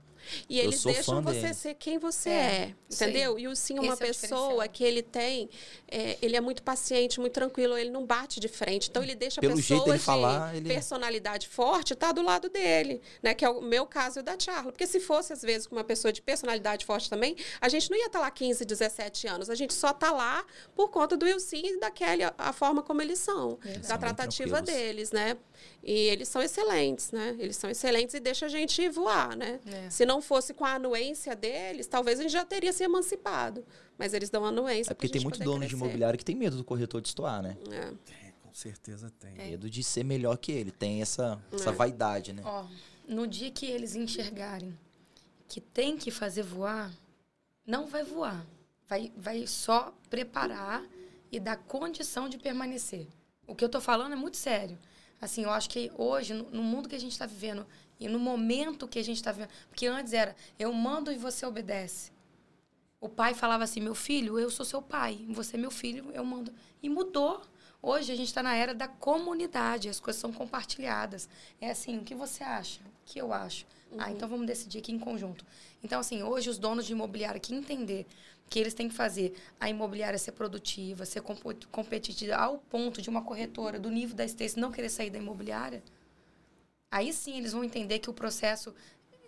[0.48, 1.56] E Eu eles sou deixam fã você deles.
[1.56, 3.40] ser quem você É, é, entendeu?
[3.40, 5.50] E o Sim é uma Esse é pessoa que ele tem,
[5.90, 8.88] é, ele é muito paciente, muito tranquilo, ele não bate de frente.
[8.88, 12.48] Então ele deixa Pelo pessoas jeito dele de falar, ele- personalidade forte tá do lado
[12.48, 13.34] dele, né?
[13.34, 14.70] Que é o meu caso e o da Charla.
[14.70, 17.98] Porque se fosse, às vezes, com uma pessoa de personalidade forte também, a gente não
[17.98, 19.50] ia estar lá 15, 17 anos.
[19.50, 22.82] A gente só tá lá por conta do Wilson e da Kelly, a, a forma
[22.82, 25.36] como eles são, Eles da são tratativa deles, né?
[25.82, 27.36] E eles são excelentes, né?
[27.38, 29.60] Eles são excelentes e deixam a gente voar, né?
[29.66, 29.90] É.
[29.90, 33.64] Se não fosse com a anuência deles, talvez a gente já teria se emancipado.
[33.98, 34.90] Mas eles dão anuência.
[34.90, 37.42] É porque pra tem gente muito dono de imobiliário que tem medo do corretor destoar,
[37.42, 37.56] né?
[37.70, 37.80] É.
[38.04, 39.34] Tem, com certeza tem.
[39.34, 40.70] Medo de ser melhor que ele.
[40.70, 41.72] Tem essa, essa É.
[41.72, 42.42] vaidade, né?
[42.44, 42.64] Ó,
[43.06, 44.76] no dia que eles enxergarem
[45.52, 46.90] que tem que fazer voar,
[47.66, 48.42] não vai voar.
[48.88, 50.82] Vai, vai só preparar
[51.30, 53.06] e dar condição de permanecer.
[53.46, 54.78] O que eu estou falando é muito sério.
[55.20, 57.66] Assim, eu acho que hoje, no, mundo que a gente está vivendo
[58.00, 61.44] e no momento que a gente está vivendo, porque antes era eu mando e você
[61.44, 62.12] obedece.
[62.98, 66.24] O pai falava assim: meu filho, eu sou seu pai, você é meu filho, eu
[66.24, 66.50] mando.
[66.82, 67.42] E mudou.
[67.82, 71.28] Hoje a gente está na era da comunidade, as coisas são compartilhadas.
[71.60, 72.80] É assim, o que você acha?
[72.80, 73.66] O que eu acho?
[73.98, 74.10] Ah, uhum.
[74.10, 75.44] Ah, então vamos decidir aqui em conjunto.
[75.82, 78.06] Então, assim, hoje os donos de imobiliário que entender
[78.48, 81.22] que eles têm que fazer a imobiliária ser produtiva, ser
[81.70, 85.82] competitiva ao ponto de uma corretora do nível da Stacy não querer sair da imobiliária,
[86.90, 88.74] aí sim eles vão entender que o processo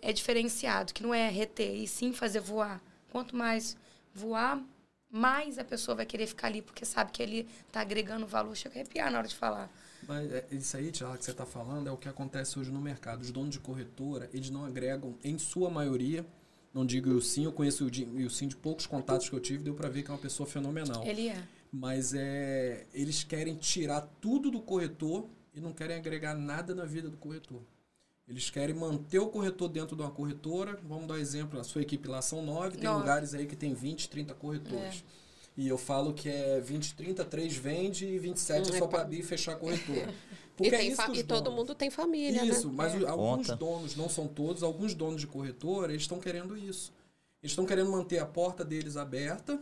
[0.01, 2.81] é diferenciado, que não é reter, e sim fazer voar.
[3.11, 3.75] Quanto mais
[4.13, 4.61] voar,
[5.09, 8.55] mais a pessoa vai querer ficar ali, porque sabe que ele está agregando valor.
[8.55, 9.69] Chega a arrepiar na hora de falar.
[10.07, 12.81] Mas é, isso aí, Tiago, que você está falando, é o que acontece hoje no
[12.81, 13.21] mercado.
[13.21, 16.25] Os donos de corretora, eles não agregam, em sua maioria,
[16.73, 19.73] não digo o sim, eu conheço o sim de poucos contatos que eu tive, deu
[19.73, 21.05] para ver que é uma pessoa fenomenal.
[21.05, 21.43] Ele é.
[21.71, 27.09] Mas é, eles querem tirar tudo do corretor e não querem agregar nada na vida
[27.09, 27.61] do corretor.
[28.27, 30.79] Eles querem manter o corretor dentro de uma corretora.
[30.83, 33.73] Vamos dar um exemplo, a sua equipe lá são nove, tem lugares aí que tem
[33.73, 35.03] 20, 30 corretores.
[35.21, 35.24] É.
[35.57, 39.03] E eu falo que é 20, 30, 3 vende e 27 hum, é só para
[39.03, 40.13] abrir e fechar a corretora.
[40.55, 42.43] Porque e, é isso e todo mundo tem família?
[42.45, 42.73] Isso, né?
[42.75, 43.07] mas é.
[43.07, 43.55] alguns Conta.
[43.55, 46.93] donos, não são todos, alguns donos de corretora, eles estão querendo isso.
[47.41, 49.59] Eles estão querendo manter a porta deles aberta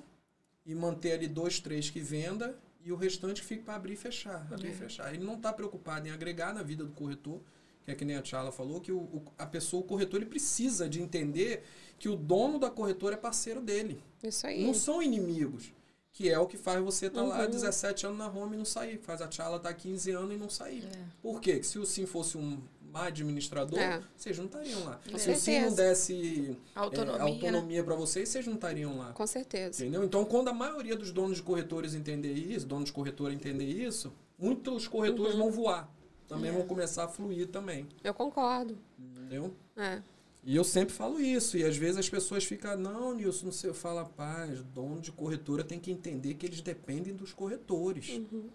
[0.66, 4.48] e manter ali dois, três que venda e o restante fica para abrir e fechar,
[4.52, 4.72] abrir é.
[4.72, 5.14] e fechar.
[5.14, 7.40] Ele não está preocupado em agregar na vida do corretor,
[7.86, 10.30] que é que nem a Tchala falou, que o, o, a pessoa, o corretor, ele
[10.30, 11.64] precisa de entender
[12.00, 14.02] que o dono da corretora é parceiro dele.
[14.24, 14.66] Isso aí.
[14.66, 15.72] Não são inimigos
[16.14, 17.32] que é o que faz você estar tá uhum.
[17.32, 19.00] lá 17 anos na Roma e não sair.
[19.00, 20.86] Faz a Tchala estar tá 15 anos e não sair.
[20.86, 21.00] É.
[21.22, 21.54] Por quê?
[21.54, 24.00] Porque se o Sim fosse um má administrador, é.
[24.16, 25.00] vocês não estariam lá.
[25.10, 25.38] Com se certeza.
[25.38, 27.84] o Sim não desse autonomia, é, autonomia né?
[27.84, 29.12] para vocês, vocês não estariam lá.
[29.12, 29.84] Com certeza.
[29.84, 30.04] Entendeu?
[30.04, 34.14] Então, quando a maioria dos donos de corretores entender isso, donos de corretora entender isso,
[34.38, 35.40] muitos corretores uhum.
[35.40, 35.92] vão voar.
[36.28, 36.54] Também é.
[36.54, 37.88] vão começar a fluir também.
[38.04, 38.78] Eu concordo.
[39.00, 39.52] Entendeu?
[39.76, 40.02] É.
[40.46, 43.70] E eu sempre falo isso, e às vezes as pessoas ficam, não, Nilson, não sei,
[43.70, 48.10] eu falo, paz, dono de corretora tem que entender que eles dependem dos corretores.
[48.10, 48.50] Uhum.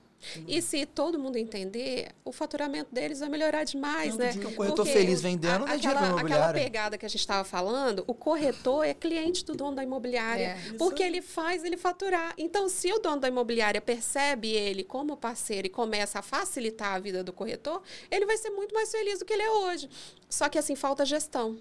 [0.46, 4.32] E se todo mundo entender, o faturamento deles vai melhorar demais, Tanto né?
[4.32, 8.02] De o corretor Porque feliz vendendo, a, aquela, aquela pegada que a gente estava falando,
[8.06, 10.58] o corretor é cliente do dono da imobiliária.
[10.58, 10.72] É.
[10.76, 12.34] Porque ele faz ele faturar.
[12.36, 16.98] Então, se o dono da imobiliária percebe ele como parceiro e começa a facilitar a
[16.98, 19.88] vida do corretor, ele vai ser muito mais feliz do que ele é hoje.
[20.28, 21.56] Só que assim, falta gestão.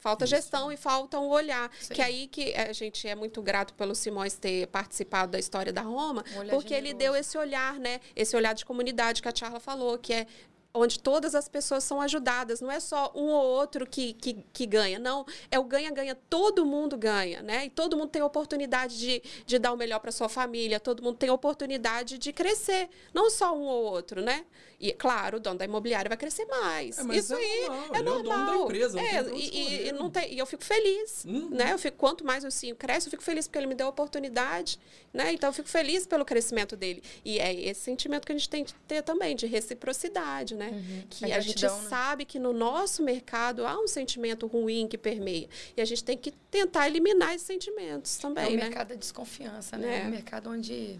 [0.00, 0.34] Falta Isso.
[0.34, 1.70] gestão e falta um olhar.
[1.78, 1.94] Sim.
[1.94, 5.72] Que é aí que a gente é muito grato pelo Simões ter participado da história
[5.72, 6.74] da Roma, um porque generoso.
[6.74, 8.00] ele deu esse olhar, né?
[8.16, 10.26] Esse olhar de comunidade que a Charla falou, que é
[10.72, 12.60] onde todas as pessoas são ajudadas.
[12.60, 15.26] Não é só um ou outro que, que, que ganha, não.
[15.50, 17.66] É o ganha-ganha, todo mundo ganha, né?
[17.66, 21.16] E todo mundo tem oportunidade de, de dar o melhor para sua família, todo mundo
[21.16, 24.44] tem oportunidade de crescer, não só um ou outro, né?
[24.80, 26.98] E, claro, o dono da imobiliária vai crescer mais.
[26.98, 27.94] É, Isso é aí normal.
[27.94, 28.14] é normal.
[28.14, 28.96] É o dono da empresa.
[28.96, 31.50] Não é, e, e, não tem, e eu fico feliz, uhum.
[31.50, 31.72] né?
[31.72, 33.90] Eu fico, quanto mais o Sim cresce, eu fico feliz porque ele me deu a
[33.90, 34.78] oportunidade,
[35.12, 35.34] né?
[35.34, 37.02] Então, eu fico feliz pelo crescimento dele.
[37.22, 40.70] E é esse sentimento que a gente tem que ter também, de reciprocidade, né?
[40.70, 41.02] Uhum.
[41.08, 41.68] Que a, a gente né?
[41.88, 45.48] sabe que no nosso mercado há um sentimento ruim que permeia.
[45.76, 48.62] E a gente tem que tentar eliminar esses sentimentos também, é o né?
[48.64, 50.02] mercado da desconfiança, né?
[50.02, 50.98] É um mercado onde...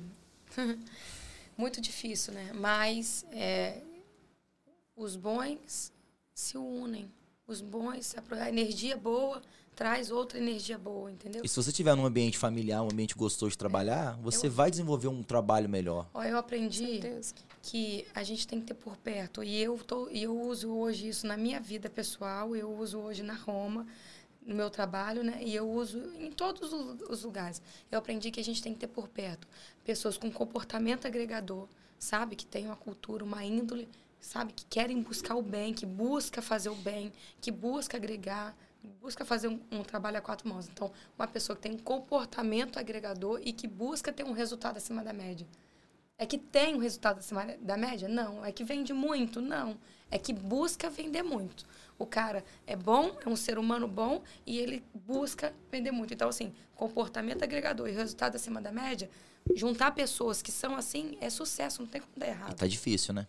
[1.56, 2.52] muito difícil, né?
[2.54, 3.82] Mas é,
[4.96, 5.92] os bons
[6.34, 7.10] se unem.
[7.46, 9.42] Os bons, a energia boa
[9.74, 11.42] traz outra energia boa, entendeu?
[11.44, 14.22] E se você tiver num ambiente familiar, um ambiente gostoso de trabalhar, é.
[14.22, 16.08] você eu, vai desenvolver um trabalho melhor.
[16.12, 17.00] Ó, eu aprendi
[17.62, 19.42] que a gente tem que ter por perto.
[19.42, 23.34] E eu, tô, eu uso hoje isso na minha vida pessoal, eu uso hoje na
[23.34, 23.86] Roma
[24.46, 25.38] no meu trabalho, né?
[25.42, 27.60] E eu uso em todos os lugares.
[27.90, 29.46] Eu aprendi que a gente tem que ter por perto
[29.84, 31.68] pessoas com comportamento agregador,
[31.98, 32.36] sabe?
[32.36, 34.52] Que tem uma cultura, uma índole, sabe?
[34.52, 38.56] Que querem buscar o bem, que busca fazer o bem, que busca agregar,
[39.00, 40.68] busca fazer um, um trabalho a quatro mãos.
[40.68, 45.04] Então, uma pessoa que tem um comportamento agregador e que busca ter um resultado acima
[45.04, 45.46] da média.
[46.20, 48.06] É que tem um resultado acima da média?
[48.06, 48.44] Não.
[48.44, 49.40] É que vende muito?
[49.40, 49.78] Não.
[50.10, 51.64] É que busca vender muito.
[51.98, 56.12] O cara é bom, é um ser humano bom e ele busca vender muito.
[56.12, 59.08] Então, assim, comportamento agregador e resultado acima da média,
[59.54, 62.52] juntar pessoas que são assim é sucesso, não tem como dar errado.
[62.52, 63.26] E tá difícil, né?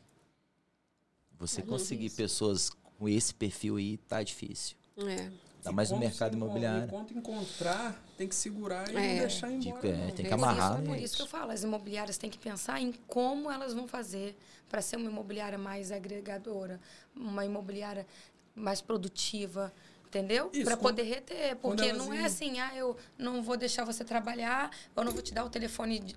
[1.40, 2.26] Você é conseguir difícil.
[2.26, 4.76] pessoas com esse perfil aí tá difícil.
[4.98, 5.32] É.
[5.62, 6.86] Ainda mais no mercado imobiliário.
[6.86, 9.14] Enquanto encontrar, tem que segurar e é.
[9.14, 9.88] não deixar embora.
[9.88, 10.76] É, tem que amarrar.
[10.76, 13.74] Por isso, por isso que eu falo, as imobiliárias têm que pensar em como elas
[13.74, 14.36] vão fazer
[14.68, 16.80] para ser uma imobiliária mais agregadora,
[17.16, 18.08] uma imobiliária
[18.56, 19.72] mais produtiva,
[20.12, 20.52] Entendeu?
[20.66, 21.56] Para poder reter.
[21.56, 25.34] Porque não é assim, ah, eu não vou deixar você trabalhar, eu não vou te
[25.34, 26.16] dar o telefone de,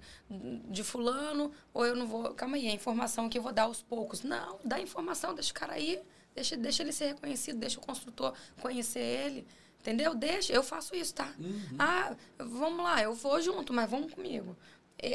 [0.69, 2.35] de fulano, ou eu não vou.
[2.35, 4.25] Calma aí, é informação que eu vou dar aos poucos.
[4.25, 6.03] Não, dá informação, deixa o cara aí,
[6.35, 9.47] deixa, deixa ele ser reconhecido, deixa o construtor conhecer ele.
[9.81, 10.14] Entendeu?
[10.14, 11.35] Deixa, eu faço isso, tá?
[11.38, 11.77] Uhum.
[11.79, 14.57] Ah, vamos lá, eu vou junto, mas vamos comigo.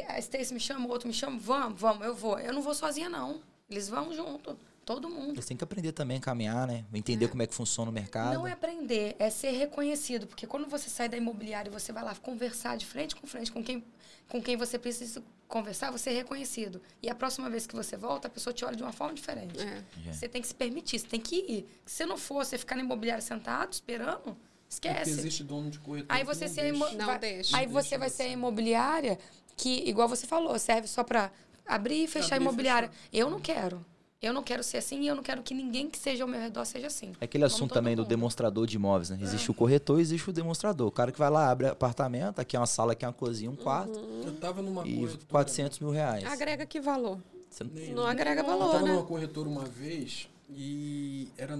[0.08, 2.38] A Stacy me chama, o outro me chama, vamos, vamos, eu vou.
[2.38, 3.42] Eu não vou sozinha, não.
[3.68, 4.56] Eles vão junto,
[4.94, 5.40] todo mundo.
[5.40, 6.84] Você tem que aprender também a caminhar, né?
[6.92, 8.34] Entender como é que funciona o mercado.
[8.34, 10.26] Não é aprender, é ser reconhecido.
[10.26, 13.52] Porque quando você sai da imobiliária e você vai lá conversar de frente com frente
[13.52, 13.84] com quem,
[14.28, 16.82] com quem você precisa conversar, você é reconhecido.
[17.00, 19.60] E a próxima vez que você volta, a pessoa te olha de uma forma diferente.
[19.60, 19.84] É.
[20.08, 20.12] É.
[20.12, 21.68] Você tem que se permitir, você tem que ir.
[21.86, 25.10] Se não for, você ficar na imobiliária sentado, esperando, É Porque esquece.
[25.10, 26.14] existe dono de corretor.
[26.16, 26.76] Aí você não ser deixa.
[26.76, 27.56] imo- Não vai- deixa.
[27.56, 29.18] Aí você deixa vai ser a imobiliária
[29.56, 31.30] que, igual você falou, serve só para
[31.66, 32.88] abrir e fechar a Abrir e imobiliária.
[32.88, 33.08] fechar.
[33.12, 33.84] Eu não quero.
[34.22, 36.38] Eu não quero ser assim e eu não quero que ninguém que seja ao meu
[36.38, 37.12] redor seja assim.
[37.18, 38.08] É aquele assunto também do mundo.
[38.10, 39.18] demonstrador de imóveis, né?
[39.22, 40.88] Existe o corretor e existe o demonstrador.
[40.88, 43.50] O cara que vai lá, abre apartamento, aqui é uma sala, aqui é uma cozinha,
[43.50, 45.26] um quarto, Eu tava numa e corretora.
[45.30, 46.24] 400 mil reais.
[46.26, 47.18] Agrega que valor?
[47.48, 48.92] Você não- Nem- Não agrega Eu valor, tava né?
[48.92, 51.58] numa corretora uma vez e era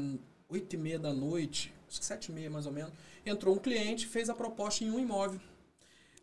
[0.50, 2.92] oito e meia da noite, acho que sete e meia mais ou menos.
[3.24, 5.40] Entrou um cliente e fez a proposta em um imóvel.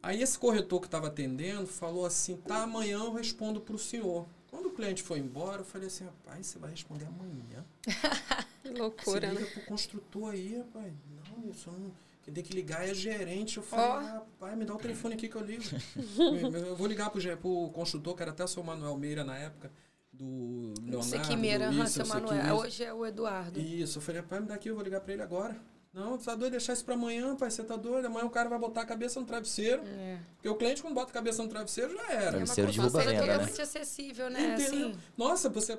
[0.04, 4.28] Aí esse corretor que estava atendendo falou assim, tá, amanhã eu respondo para o senhor.
[4.58, 7.63] Quando o cliente foi embora, eu falei assim, rapaz, você vai responder amanhã?
[8.63, 9.48] Que Você loucura, liga né?
[9.54, 10.93] pro construtor aí, rapaz.
[11.30, 11.91] Não, isso não...
[12.24, 13.58] Quem tem que ligar é gerente.
[13.58, 14.00] Eu falei, Ó.
[14.13, 15.63] rapaz, me dá o telefone aqui que eu ligo.
[16.67, 19.72] eu vou ligar pro, pro construtor, que era até o seu Manuel Meira na época,
[20.12, 21.04] do Leonardo.
[21.04, 22.36] Sequimeira, do aham, isso, seu Sequimeira.
[22.36, 22.58] Manuel.
[22.58, 23.60] Hoje é o Eduardo.
[23.60, 25.56] Isso, eu falei, rapaz, me dá aqui, eu vou ligar pra ele agora.
[25.98, 28.06] Não, você tá doido deixar isso pra amanhã, pai, você tá doido.
[28.06, 29.82] Amanhã o cara vai botar a cabeça no travesseiro.
[29.84, 30.20] É.
[30.36, 32.24] Porque o cliente, quando bota a cabeça no travesseiro, já era.
[32.24, 33.34] É Travesseiro de consulta roupa-venda, né?
[33.34, 34.54] totalmente acessível, né?
[34.54, 35.76] Assim, Nossa, você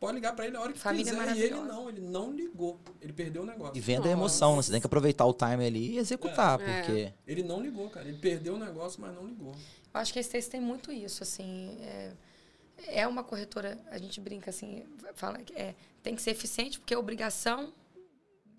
[0.00, 1.36] pode ligar pra ele a hora que Família quiser.
[1.36, 2.80] E ele não, ele não ligou.
[3.02, 3.76] Ele perdeu o negócio.
[3.76, 4.62] E venda é emoção, né?
[4.62, 6.82] Você tem que aproveitar o time ali e executar, É.
[6.82, 7.12] porque...
[7.26, 8.08] Ele não ligou, cara.
[8.08, 9.52] Ele perdeu o negócio, mas não ligou.
[9.52, 11.76] eu acho que a Stacy tem muito isso, assim.
[11.82, 12.12] É,
[12.86, 16.94] é uma corretora, a gente brinca assim, fala que é, tem que ser eficiente, porque
[16.94, 17.74] é obrigação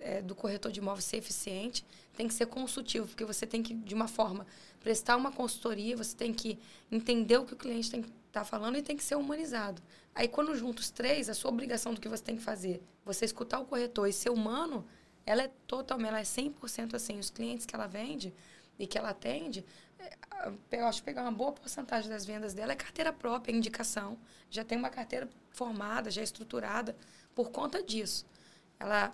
[0.01, 3.73] é, do corretor de imóveis ser eficiente, tem que ser consultivo, porque você tem que,
[3.73, 4.45] de uma forma,
[4.81, 6.59] prestar uma consultoria, você tem que
[6.91, 9.81] entender o que o cliente tem que estar falando e tem que ser humanizado.
[10.13, 13.25] Aí, quando junta os três, a sua obrigação do que você tem que fazer, você
[13.25, 14.85] escutar o corretor e ser humano,
[15.25, 17.17] ela é totalmente, ela é 100% assim.
[17.19, 18.33] Os clientes que ela vende
[18.77, 19.63] e que ela atende,
[19.99, 20.17] é,
[20.71, 24.17] eu acho que pegar uma boa porcentagem das vendas dela é carteira própria, é indicação.
[24.49, 26.95] Já tem uma carteira formada, já estruturada
[27.35, 28.25] por conta disso.
[28.79, 29.13] Ela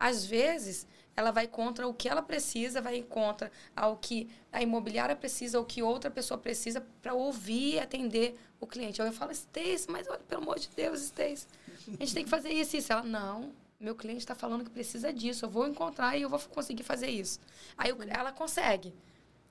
[0.00, 5.14] às vezes, ela vai contra o que ela precisa, vai contra ao que a imobiliária
[5.14, 9.00] precisa, ou que outra pessoa precisa para ouvir e atender o cliente.
[9.00, 11.46] Eu falo, Stacy, mas olha, pelo amor de Deus, Stacy,
[11.88, 12.90] a gente tem que fazer isso e isso.
[12.90, 16.40] Ela, não, meu cliente está falando que precisa disso, eu vou encontrar e eu vou
[16.40, 17.38] conseguir fazer isso.
[17.76, 18.94] Aí ela consegue.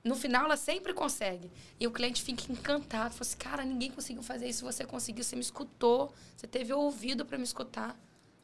[0.02, 1.50] No final, ela sempre consegue.
[1.78, 3.12] E o cliente fica encantado.
[3.12, 7.24] Fala assim, cara, ninguém conseguiu fazer isso, você conseguiu, você me escutou, você teve ouvido
[7.24, 7.96] para me escutar.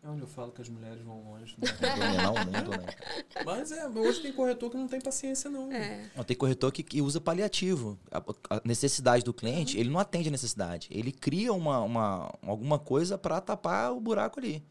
[0.07, 1.57] É onde eu falo que as mulheres vão longe.
[1.59, 1.67] né?
[1.83, 2.87] Dominar o mundo, né?
[3.45, 5.73] Mas é, hoje tem corretor que não tem paciência, não.
[5.73, 6.09] É.
[6.15, 7.99] Não, tem corretor que, que usa paliativo.
[8.13, 10.87] A, a necessidade do cliente, ele não atende a necessidade.
[10.93, 14.63] Ele cria uma, uma, alguma coisa para tapar o buraco ali.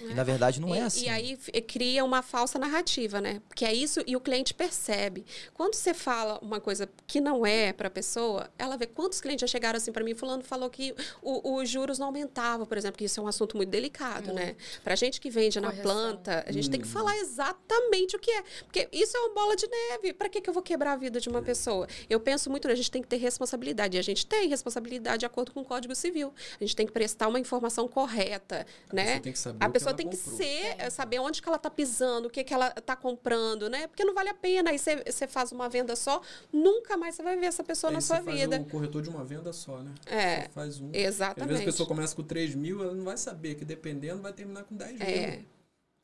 [0.00, 1.04] E na verdade não e, é assim.
[1.06, 1.36] E aí
[1.66, 3.40] cria uma falsa narrativa, né?
[3.48, 5.24] Porque é isso e o cliente percebe.
[5.54, 9.40] Quando você fala uma coisa que não é para a pessoa, ela vê quantos clientes
[9.42, 12.98] já chegaram assim para mim, fulano falou que o- os juros não aumentavam, por exemplo,
[12.98, 14.56] que isso é um assunto muito delicado, né?
[14.84, 15.82] Pra gente que vende na Correção.
[15.92, 18.42] planta, a gente tem que falar exatamente o que é.
[18.64, 20.12] Porque isso é uma bola de neve.
[20.12, 21.86] Para que, que eu vou quebrar a vida de uma pessoa?
[22.08, 22.74] Eu penso muito, né?
[22.74, 23.96] a gente tem que ter responsabilidade.
[23.96, 26.32] E a gente tem responsabilidade de acordo com o Código Civil.
[26.60, 29.04] A gente tem que prestar uma informação correta, né?
[29.04, 30.36] pessoa tem que saber a pessoa tem que comprou.
[30.36, 33.86] ser, eh, saber onde que ela está pisando, o que, que ela está comprando, né?
[33.86, 34.70] Porque não vale a pena.
[34.70, 36.20] Aí você- você faz uma venda só,
[36.52, 38.56] nunca mais você vai ver essa pessoa Aí na você sua faz vida.
[38.60, 39.92] o corretor de uma venda só, né?
[40.06, 40.90] É, Só faz um.
[40.90, 41.48] Às Exatamente.
[41.48, 44.64] vezes a pessoa começa com 3 mil, ela não vai saber que dependendo vai terminar
[44.64, 45.02] com 10 mil.
[45.06, 45.40] É.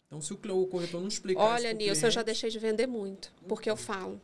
[0.06, 3.32] Então se o, corretor não explicar Olha, Nilson, eu já cliente- deixei de vender muito,
[3.48, 4.20] porque eu falo.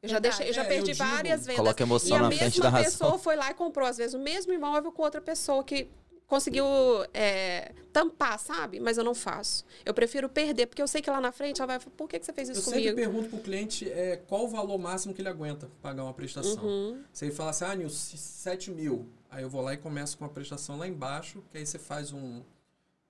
[0.00, 1.56] Eu já, deixei, eu já É, eu perdi digo, várias vendas.
[1.56, 2.84] coloca emoção e a na mesma frente da razão.
[2.92, 5.88] pessoa foi lá e comprou, às vezes, o mesmo imóvel com outra pessoa que
[6.28, 6.64] conseguiu
[7.12, 8.78] é, tampar, sabe?
[8.78, 9.64] Mas eu não faço.
[9.84, 12.18] Eu prefiro perder, porque eu sei que lá na frente ela vai falar, por que,
[12.20, 12.96] que você fez Eu isso sempre comigo?
[12.96, 16.62] pergunto pro cliente é, qual o valor máximo que ele aguenta pagar uma prestação.
[16.62, 17.02] Uhum.
[17.12, 19.08] Se ele fala assim, ah, Nilson, 7 mil.
[19.30, 22.12] Aí eu vou lá e começo com uma prestação lá embaixo, que aí você faz
[22.12, 22.42] um.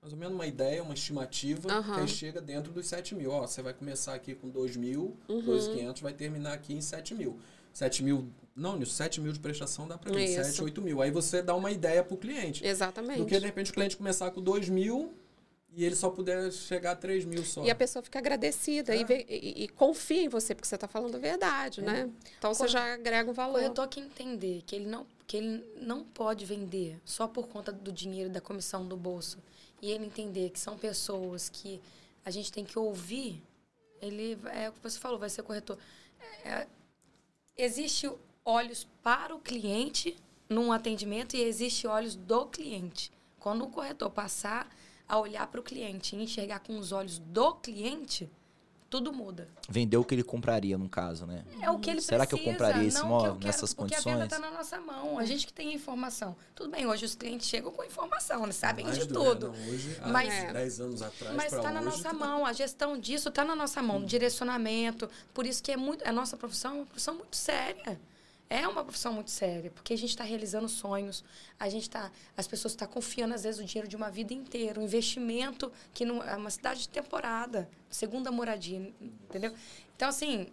[0.01, 1.95] Mais ou menos uma ideia, uma estimativa, Aham.
[1.95, 3.33] que aí chega dentro dos 7 mil.
[3.33, 5.43] Ó, você vai começar aqui com 2 mil, Uhum.
[5.43, 7.37] 2,500, vai terminar aqui em 7 mil.
[7.79, 8.29] 7 mil.
[8.57, 10.25] Não, Nilson, 7 mil de prestação dá pra mim.
[10.25, 10.43] Isso.
[10.43, 11.01] 7, 8 mil.
[11.01, 12.67] Aí você dá uma ideia pro cliente.
[12.67, 13.19] Exatamente.
[13.21, 15.13] Do que de repente o cliente começar com 2 mil
[15.71, 17.63] E ele só puder chegar a 3 mil só.
[17.63, 19.01] E a pessoa fica agradecida É.
[19.01, 22.11] e, vê- e- e confia em você, porque você está falando a verdade, né?
[22.39, 23.61] Então você já agrega um O valor.
[23.61, 27.93] corretor que entender que ele não que ele não pode vender só por conta do
[27.93, 29.39] dinheiro da comissão do bolso
[29.81, 31.81] e ele entender que são pessoas que
[32.25, 33.41] a gente tem que ouvir,
[34.01, 35.79] ele é o que você falou, vai ser corretor.
[36.45, 36.67] É,
[37.59, 38.09] existe
[38.45, 40.17] olhos para o cliente
[40.49, 43.11] num atendimento e existe olhos do cliente.
[43.39, 44.71] Quando o corretor passar
[45.07, 48.31] a olhar para o cliente e enxergar com os olhos do cliente,
[48.91, 49.47] tudo muda.
[49.69, 51.45] Vendeu o que ele compraria, no caso, né?
[51.61, 53.35] É o que ele Será que eu precisa, compraria esse não o que imóvel eu
[53.37, 54.15] quero, nessas porque a condições?
[54.15, 55.19] venda está na nossa mão.
[55.19, 56.35] A gente que tem informação.
[56.55, 59.47] Tudo bem, hoje os clientes chegam com informação, eles sabem Mais de do- tudo.
[59.55, 62.99] é, hoje, há Mas- 10 anos atrás Mas está na nossa tá- mão, a gestão
[62.99, 65.09] disso está na nossa mão, direcionamento.
[65.35, 68.01] Por isso que é muito, a nossa profissão é uma profissão muito séria.
[68.51, 71.23] É uma profissão muito séria, porque a gente está realizando sonhos,
[71.59, 74.81] a gente tá, as pessoas estão confiando às vezes o dinheiro de uma vida inteira,
[74.81, 79.55] um investimento que não, é uma cidade de temporada, segunda moradia, entendeu?
[79.95, 80.49] Então assim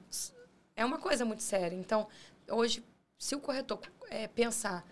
[0.75, 1.75] é uma coisa muito séria.
[1.75, 2.07] Então
[2.49, 2.83] hoje,
[3.17, 3.79] se o corretor
[4.09, 4.85] é, pensar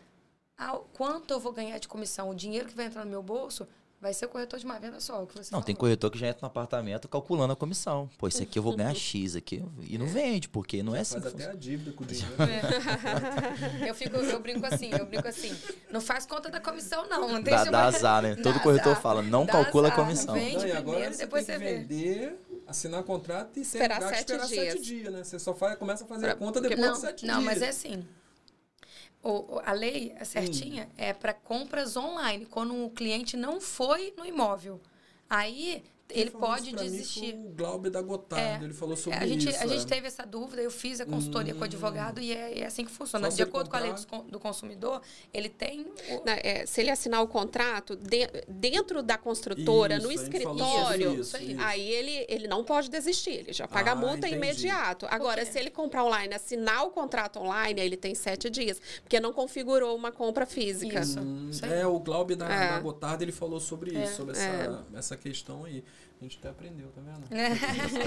[0.57, 3.67] ah, quanto eu vou ganhar de comissão, o dinheiro que vai entrar no meu bolso,
[4.03, 5.79] vai ser o corretor de uma venda só, o que você Não, tem falou.
[5.87, 8.09] corretor que já entra no apartamento calculando a comissão.
[8.17, 9.63] Pô, esse aqui eu vou ganhar X aqui.
[9.89, 12.35] E não vende, porque não é assim Faz que até a dívida com o dinheiro.
[13.87, 15.55] Eu, fico, eu brinco assim, eu brinco assim.
[15.89, 17.29] Não faz conta da comissão, não.
[17.29, 18.35] Não tem Dá, dá azar, né?
[18.35, 19.01] Dá Todo corretor azar.
[19.01, 20.33] fala, não Dá calcula a azar, comissão.
[20.35, 20.49] vem.
[20.51, 24.01] Vende Não, e agora primeiro, você depois tem que você vender, assinar contrato e Esperar
[24.01, 24.71] sete esperar dias.
[24.73, 25.23] sete dias, né?
[25.23, 27.35] Você só faz, começa a fazer Pra- a conta porque- depois Não, de sete não
[27.39, 27.45] dias.
[27.45, 28.05] mas é assim.
[29.23, 34.25] O, a lei é certinha é para compras online, quando o cliente não foi no
[34.25, 34.81] imóvel.
[35.29, 35.81] Aí
[36.19, 37.31] ele pode isso mim desistir.
[37.31, 38.65] foi o Glauber da Gotardo, É.
[38.65, 39.63] ele falou sobre a gente, isso.
[39.63, 39.87] a gente é.
[39.87, 42.91] teve essa dúvida, eu fiz a consultoria com o advogado e é, é assim que
[42.91, 43.29] funciona.
[43.31, 45.01] Só De acordo com a lei comprar- do consumidor,
[45.33, 45.81] ele tem.
[45.81, 51.19] o- é, se ele assinar o contrato de- dentro da construtora, Isso, no gente escritório,
[51.19, 51.61] isso, isso.
[51.61, 54.35] aí ele, ele não pode desistir, ele já paga Ah, a multa entendi.
[54.35, 55.05] imediato.
[55.09, 59.33] Agora, se ele comprar online, assinar o contrato online, ele tem sete dias, porque não
[59.33, 60.99] configurou uma compra física.
[61.01, 61.19] Isso.
[61.19, 62.69] Hum, é, o Glauber da, É.
[62.69, 65.83] da Gotardo, ele falou sobre É, isso, sobre essa, essa questão aí.
[66.23, 67.25] A gente até aprendeu, tá vendo?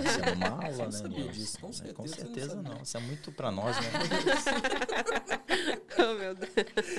[0.09, 0.91] Isso é uma aula, Você não né?
[0.93, 2.71] sabia disso, com É, certeza Com você não certeza sabia.
[2.75, 2.83] não.
[2.83, 3.83] Isso é muito pra nós, né?
[5.99, 6.51] Oh, meu Deus.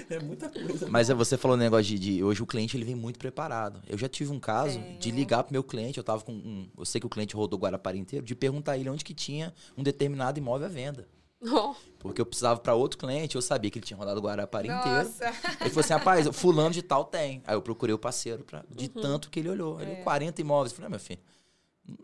[0.09, 0.87] É muita coisa.
[0.89, 3.81] Mas é, você falou um negócio de, de- Hoje o cliente ele vem muito preparado.
[3.87, 5.97] Eu já tive um caso de ligar pro meu cliente.
[5.97, 6.69] Eu tava com um.
[6.77, 9.53] Eu sei que o cliente rodou Guarapari inteiro, de perguntar a ele onde que tinha
[9.77, 11.07] um determinado imóvel à venda.
[11.39, 14.67] Oh, Porque eu precisava para outro cliente, eu sabia que ele tinha rodado o Guarapari
[14.69, 15.03] inteiro.
[15.03, 15.25] nossa.
[15.61, 17.43] Ele falou assim, rapaz, fulano de tal tem.
[17.45, 19.79] Aí eu procurei o parceiro pra, de tanto que ele olhou.
[19.79, 20.71] Ele olhou 40 imóveis.
[20.71, 21.19] Eu falei, ah, meu filho,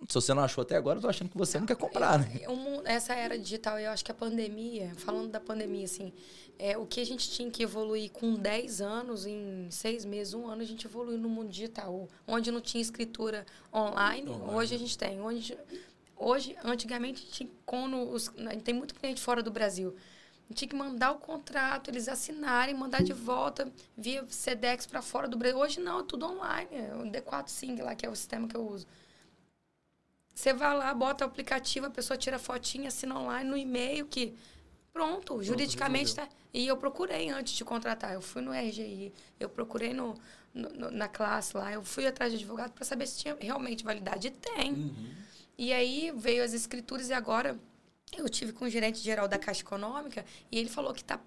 [0.07, 2.41] se você não achou até agora, eu tô achando que você não quer comprar, né?
[2.85, 6.13] Essa era digital, eu acho que a pandemia, falando da pandemia, assim,
[6.59, 10.47] é, o que a gente tinha que evoluir com 10 anos, em seis meses, um
[10.47, 12.07] ano, a gente evoluiu no mundo digital.
[12.27, 14.53] Onde não tinha escritura online, Online.
[14.55, 15.19] hoje a gente tem.
[15.19, 15.57] Onde,
[16.15, 19.95] hoje, antigamente, tinha, quando os, né, tem muito cliente fora do Brasil.
[20.53, 25.35] Tinha que mandar o contrato, eles assinarem, mandar de volta via SEDEX para fora do
[25.37, 25.57] Brasil.
[25.57, 26.69] Hoje não, é tudo online.
[26.71, 28.85] É o D4 Sing lá, que é o sistema que eu uso.
[30.33, 34.05] Você vai lá, bota o aplicativo, a pessoa tira a fotinha, assina online no e-mail
[34.07, 34.33] que
[34.91, 36.27] pronto, juridicamente resolveu.
[36.27, 36.35] tá.
[36.53, 38.13] E eu procurei antes de contratar.
[38.13, 40.13] Eu fui no RGI, eu procurei no,
[40.53, 43.83] no- no- na classe lá, eu fui atrás de advogado para saber se tinha realmente
[43.83, 44.27] validade.
[44.27, 44.73] E tem.
[44.73, 45.09] Uhum.
[45.57, 47.57] E aí veio as escrituras e agora
[48.17, 51.19] eu tive com o gerente geral da Caixa Econômica e ele falou que está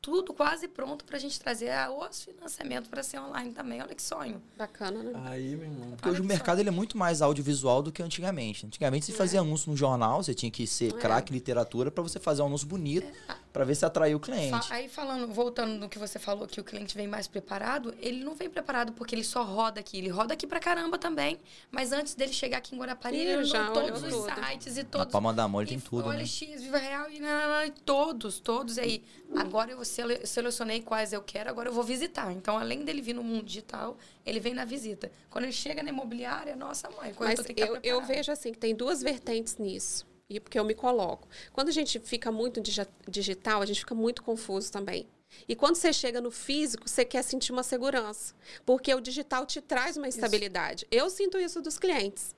[0.00, 3.80] tudo quase pronto para a gente trazer os financiamentos para ser online também.
[3.80, 4.42] Olha que sonho.
[4.58, 5.12] Bacana, né?
[5.26, 5.90] Aí, meu irmão.
[5.92, 8.66] Porque hoje o mercado ele é muito mais audiovisual do que antigamente.
[8.66, 10.98] Antigamente você fazia anúncio no jornal, você tinha que ser É.
[10.98, 13.06] craque literatura para você fazer um anúncio bonito,
[13.52, 14.72] para ver se atraiu o cliente.
[14.72, 18.34] Aí falando, voltando no que você falou, que o cliente vem mais preparado, ele não
[18.34, 19.98] vem preparado porque ele só roda aqui.
[19.98, 21.38] Ele roda aqui pra caramba também.
[21.70, 24.34] Mas antes dele chegar aqui em Guarapari, Ele ele já todos os tudo.
[24.34, 25.12] sites e todos.
[25.12, 26.16] palma da mão ele E tem tudo, né?
[26.16, 27.20] OLX, Viva Real e,
[27.66, 29.04] e todos, todos aí.
[29.36, 32.32] Agora eu sele- selecionei quais eu quero, agora eu vou visitar.
[32.32, 35.10] Então, além dele vir no mundo digital, ele vem na visita.
[35.30, 38.58] Quando ele chega na imobiliária, nossa mãe, quando Mas eu, eu, eu vejo assim que
[38.58, 40.06] tem duas vertentes nisso.
[40.36, 41.28] E porque eu me coloco.
[41.52, 45.06] Quando a gente fica muito digi- digital, a gente fica muito confuso também.
[45.48, 48.34] E quando você chega no físico, você quer sentir uma segurança.
[48.66, 50.86] Porque o digital te traz uma estabilidade.
[50.90, 52.34] Eu sinto isso dos clientes.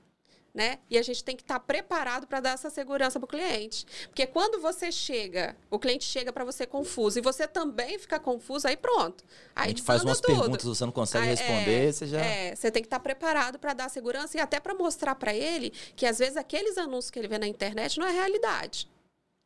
[0.55, 0.79] Né?
[0.89, 3.85] E a gente tem que estar preparado para dar essa segurança para o cliente.
[4.07, 8.69] Porque quando você chega, o cliente chega para você confuso e você também fica confuso,
[8.69, 9.25] aí pronto.
[9.57, 10.39] Aí a gente faz umas tudo.
[10.39, 12.21] perguntas, você não consegue Ah, responder, é, você já.
[12.21, 15.71] É, você tem que estar preparado para dar segurança e até para mostrar para ele
[15.97, 18.89] que às vezes aqueles anúncios que ele vê na internet não é realidade.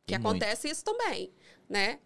[0.07, 1.31] Que acontece isso também,
[1.67, 1.97] né?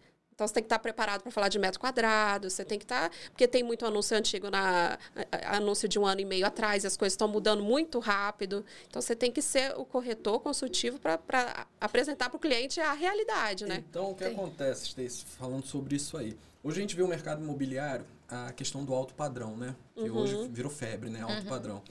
[0.43, 3.09] Então você tem que estar preparado para falar de metro quadrado, você tem que estar.
[3.29, 4.97] Porque tem muito anúncio antigo na
[5.45, 8.65] anúncio de um ano e meio atrás, e as coisas estão mudando muito rápido.
[8.89, 13.65] Então você tem que ser o corretor consultivo para apresentar para o cliente a realidade,
[13.65, 13.83] né?
[13.89, 14.33] Então o que tem.
[14.33, 16.37] acontece, Stacy, falando sobre isso aí?
[16.61, 19.75] Hoje a gente vê o mercado imobiliário, a questão do alto padrão, né?
[19.95, 20.17] Que uhum.
[20.17, 21.21] hoje virou febre, né?
[21.21, 21.45] Alto uhum.
[21.45, 21.81] padrão.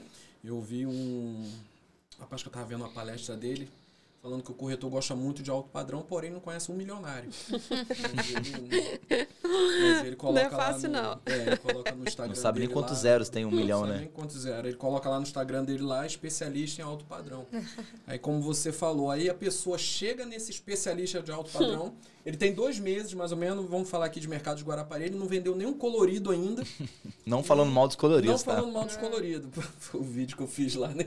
[0.43, 1.51] Eu vi um.
[2.19, 3.71] Rapaz que eu estava vendo uma palestra dele,
[4.23, 7.29] falando que o corretor gosta muito de alto padrão, porém não conhece um milionário.
[8.15, 11.19] mas, ele, mas ele coloca não é fácil, no, não.
[11.25, 13.81] É, ele coloca no Instagram Não sabe nem quantos lá, zeros tem um não milhão,
[13.81, 13.99] sabe né?
[13.99, 14.65] nem quantos zeros.
[14.65, 17.45] Ele coloca lá no Instagram dele lá, especialista em alto padrão.
[18.07, 21.93] Aí, como você falou, aí a pessoa chega nesse especialista de alto padrão,
[22.25, 25.17] ele tem dois meses, mais ou menos, vamos falar aqui de mercado de Guarapari, ele
[25.17, 26.63] não vendeu nenhum colorido ainda.
[27.25, 28.61] não falando mal dos coloridos, Não tá?
[28.61, 29.49] falando mal dos coloridos.
[29.93, 31.05] O vídeo que eu fiz lá, né?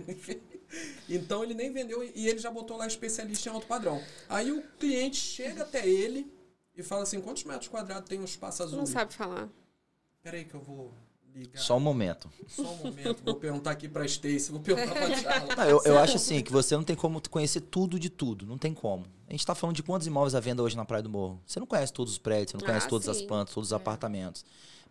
[1.09, 4.03] Então ele nem vendeu e ele já botou lá especialista em alto padrão.
[4.29, 6.33] Aí o cliente chega até ele
[6.77, 8.79] e fala assim: quantos metros quadrados tem um espaço azul?
[8.79, 9.49] Não sabe falar.
[10.23, 10.93] Peraí que eu vou
[11.35, 11.61] ligar.
[11.61, 12.31] Só um momento.
[12.49, 13.23] Só um momento.
[13.25, 15.57] Vou perguntar aqui pra Stacy, vou perguntar pra Charla.
[15.57, 18.47] Não, eu, eu acho assim que você não tem como conhecer tudo de tudo.
[18.47, 19.07] Não tem como.
[19.29, 21.41] A gente está falando de quantos imóveis à venda hoje na Praia do Morro.
[21.47, 23.11] Você não conhece todos os prédios, você não conhece ah, todas sim.
[23.11, 23.77] as plantas, todos os é.
[23.77, 24.45] apartamentos.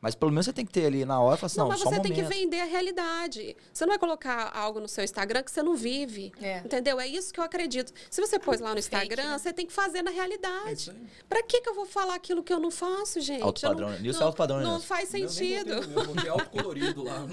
[0.05, 1.71] Mas pelo menos você tem que ter ali na hora e falar assim, não, não
[1.71, 3.57] mas você um tem que vender a realidade.
[3.73, 6.31] Você não vai colocar algo no seu Instagram que você não vive.
[6.39, 6.59] É.
[6.59, 6.99] Entendeu?
[6.99, 7.91] É isso que eu acredito.
[8.11, 9.39] Se você pôs lá no Instagram, Fake, né?
[9.39, 10.91] você tem que fazer na realidade.
[10.91, 10.93] É
[11.27, 13.41] pra que, que eu vou falar aquilo que eu não faço, gente?
[13.41, 13.89] Alto padrão.
[13.89, 15.73] Não, isso é alto padrão, Não, não faz sentido.
[15.73, 17.25] Eu botei alto colorido lá.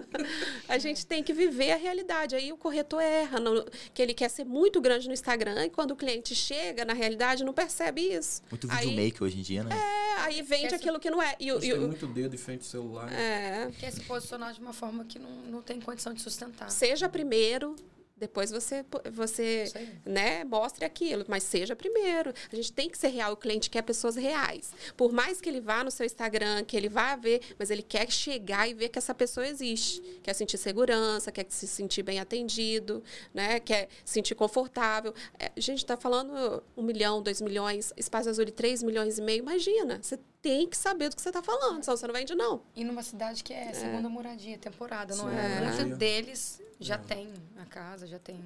[0.66, 2.34] a gente tem que viver a realidade.
[2.34, 5.90] Aí o corretor erra, no, que ele quer ser muito grande no Instagram e quando
[5.90, 8.40] o cliente chega na realidade não percebe isso.
[8.50, 9.76] Muito videomaker hoje em dia, né?
[9.76, 11.36] É, aí vende aquilo que não é.
[11.38, 13.12] E, e, muito dedo em frente ao celular.
[13.12, 13.70] É.
[13.78, 16.70] Quer se posicionar de uma forma que não, não tem condição de sustentar.
[16.70, 17.76] Seja primeiro,
[18.16, 19.64] depois você, você
[20.04, 22.32] né, mostre aquilo, mas seja primeiro.
[22.50, 24.72] A gente tem que ser real, o cliente quer pessoas reais.
[24.96, 28.10] Por mais que ele vá no seu Instagram, que ele vá ver, mas ele quer
[28.10, 30.00] chegar e ver que essa pessoa existe.
[30.22, 33.02] Quer sentir segurança, quer se sentir bem atendido,
[33.32, 35.12] né, quer se sentir confortável.
[35.38, 39.22] É, a gente está falando um milhão, dois milhões, espaço azul de três milhões e
[39.22, 39.40] meio.
[39.40, 42.60] Imagina, você tem que saber do que você está falando, senão você não vende, não.
[42.76, 43.72] E numa cidade que é, é.
[43.72, 45.56] segunda moradia, temporada, não é?
[45.56, 45.60] é?
[45.62, 46.98] Muitos deles já é.
[46.98, 48.38] tem a casa, já tem.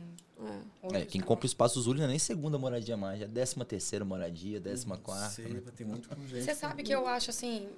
[0.93, 3.65] É, quem compra o espaço Zuli não é nem segunda moradia mais, já é décima
[3.65, 5.31] terceira moradia, décima quarta.
[5.31, 5.61] Sei, né?
[5.77, 7.69] tem muito Você sabe que eu acho assim,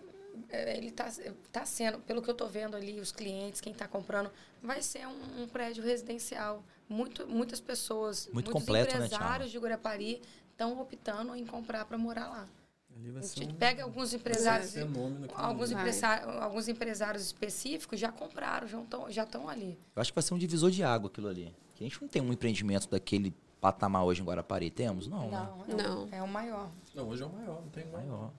[0.50, 1.10] é, ele está
[1.50, 4.30] tá sendo, pelo que eu estou vendo ali, os clientes, quem está comprando,
[4.62, 6.62] vai ser um, um, prédio residencial.
[6.86, 11.86] Muito, muitas pessoas, Muito muitos completo, né, empresários né, de Guarapari estão optando em comprar
[11.86, 12.48] para morar lá.
[13.16, 13.56] A gente um...
[13.56, 14.76] pega alguns empresários,
[15.34, 19.78] alguns, empresários alguns empresários específicos já compraram, já estão já estão ali.
[19.94, 21.54] Eu acho que vai ser um divisor de água aquilo ali.
[21.80, 25.06] A gente não tem um empreendimento daquele patamar hoje em Guarapari, temos?
[25.06, 25.74] Não, não, né?
[25.82, 26.08] não.
[26.12, 26.70] É o maior.
[26.94, 28.30] Não, hoje é o maior, não tem maior.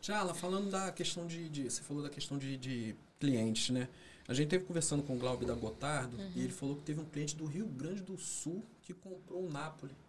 [0.00, 3.88] Tchala, falando da questão de, de, Você falou da questão de, de clientes, né?
[4.28, 6.32] A gente teve conversando com o Glauber da Gotardo uhum.
[6.34, 9.50] e ele falou que teve um cliente do Rio Grande do Sul que comprou um
[9.50, 10.05] Napoli com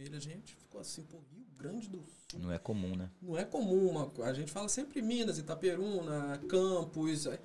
[0.00, 0.16] ele.
[0.16, 2.40] A gente ficou assim, pô, Rio Grande do Sul.
[2.40, 3.10] Não é comum, né?
[3.20, 3.88] Não é comum.
[3.90, 7.26] Uma, a gente fala sempre Minas, Itaperuna, Campos.
[7.26, 7.38] É.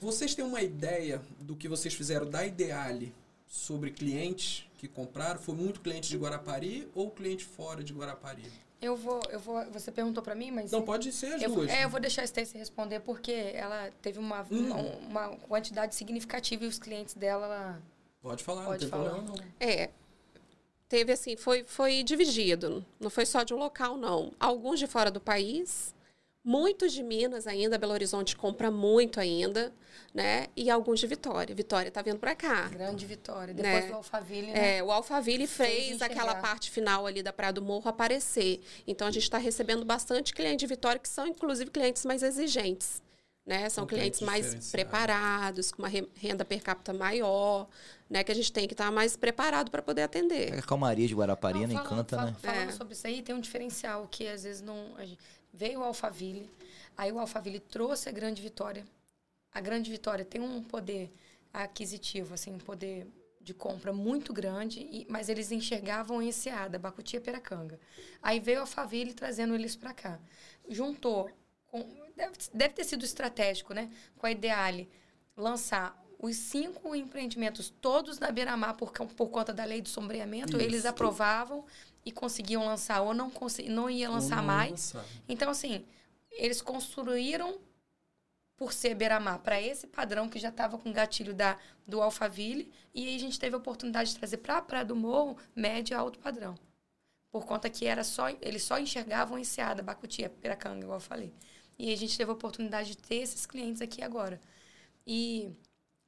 [0.00, 3.14] Vocês têm uma ideia do que vocês fizeram da Ideale
[3.46, 5.38] sobre clientes que compraram?
[5.38, 8.50] Foi muito cliente de Guarapari ou cliente fora de Guarapari?
[8.80, 9.64] Eu vou, eu vou.
[9.70, 10.72] Você perguntou para mim, mas.
[10.72, 11.70] Não pode ser as eu, duas.
[11.70, 14.72] É, eu vou deixar a Stacey responder porque ela teve uma, hum.
[15.08, 17.80] uma, uma, quantidade significativa e os clientes dela.
[18.20, 19.10] Pode falar, pode não tem falar.
[19.10, 19.44] problema não.
[19.60, 19.90] É,
[20.92, 22.84] teve assim, foi, foi dividido.
[23.00, 24.30] Não foi só de um local, não.
[24.38, 25.94] Alguns de fora do país,
[26.44, 29.72] muitos de Minas ainda, Belo Horizonte compra muito ainda,
[30.12, 30.48] né?
[30.54, 31.54] E alguns de Vitória.
[31.54, 32.68] Vitória está vindo para cá.
[32.68, 33.54] Grande Vitória.
[33.54, 33.88] Depois né?
[33.88, 34.76] do Alphaville, né?
[34.76, 38.60] É, o Alphaville fez, fez aquela parte final ali da Praia do Morro aparecer.
[38.86, 43.02] Então a gente está recebendo bastante cliente de Vitória que são inclusive clientes mais exigentes.
[43.44, 43.68] Né?
[43.68, 47.68] São clientes mais preparados, com uma renda per capita maior,
[48.08, 48.22] né?
[48.22, 50.54] Que a gente tem que estar tá mais preparado para poder atender.
[50.54, 51.74] É a calmaria de Guarapari, né?
[51.74, 52.36] Encanta, fala, né?
[52.40, 52.72] Falando é.
[52.72, 54.94] sobre isso aí, tem um diferencial que às vezes não...
[54.98, 55.18] Gente,
[55.52, 56.50] veio o Alphaville,
[56.96, 58.86] aí o Alphaville trouxe a Grande Vitória.
[59.52, 61.12] A Grande Vitória tem um poder
[61.52, 63.06] aquisitivo, assim, um poder
[63.40, 67.78] de compra muito grande, e, mas eles enxergavam em Enseada, Bacutia Peracanga.
[68.22, 70.18] Aí veio a Alphaville trazendo eles para cá.
[70.68, 71.28] Juntou
[71.66, 71.82] com,
[72.22, 73.90] deve, deve ter sido estratégico, né?
[74.16, 74.88] Com a Ideale,
[75.36, 80.64] lançar os cinco empreendimentos todos na Beira-Mar por, por conta da lei do sombreamento, Isso.
[80.64, 81.64] eles aprovavam
[82.04, 83.32] e conseguiam lançar ou não,
[83.68, 84.92] não ia lançar não mais.
[84.92, 85.04] Lançar.
[85.28, 85.84] Então, assim,
[86.30, 87.58] eles construíram
[88.56, 93.08] por ser Beira-Mar para esse padrão que já estava com gatilho da, do Alphaville e
[93.08, 95.96] aí a gente teve a oportunidade de trazer para a Praia do Morro médio e
[95.96, 96.54] alto padrão.
[97.32, 101.32] por conta que era só eles só enxergavam Enseada, Bacutia, Piracanga, igual eu falei.
[101.82, 104.40] E a gente teve a oportunidade de ter esses clientes aqui agora.
[105.04, 105.50] E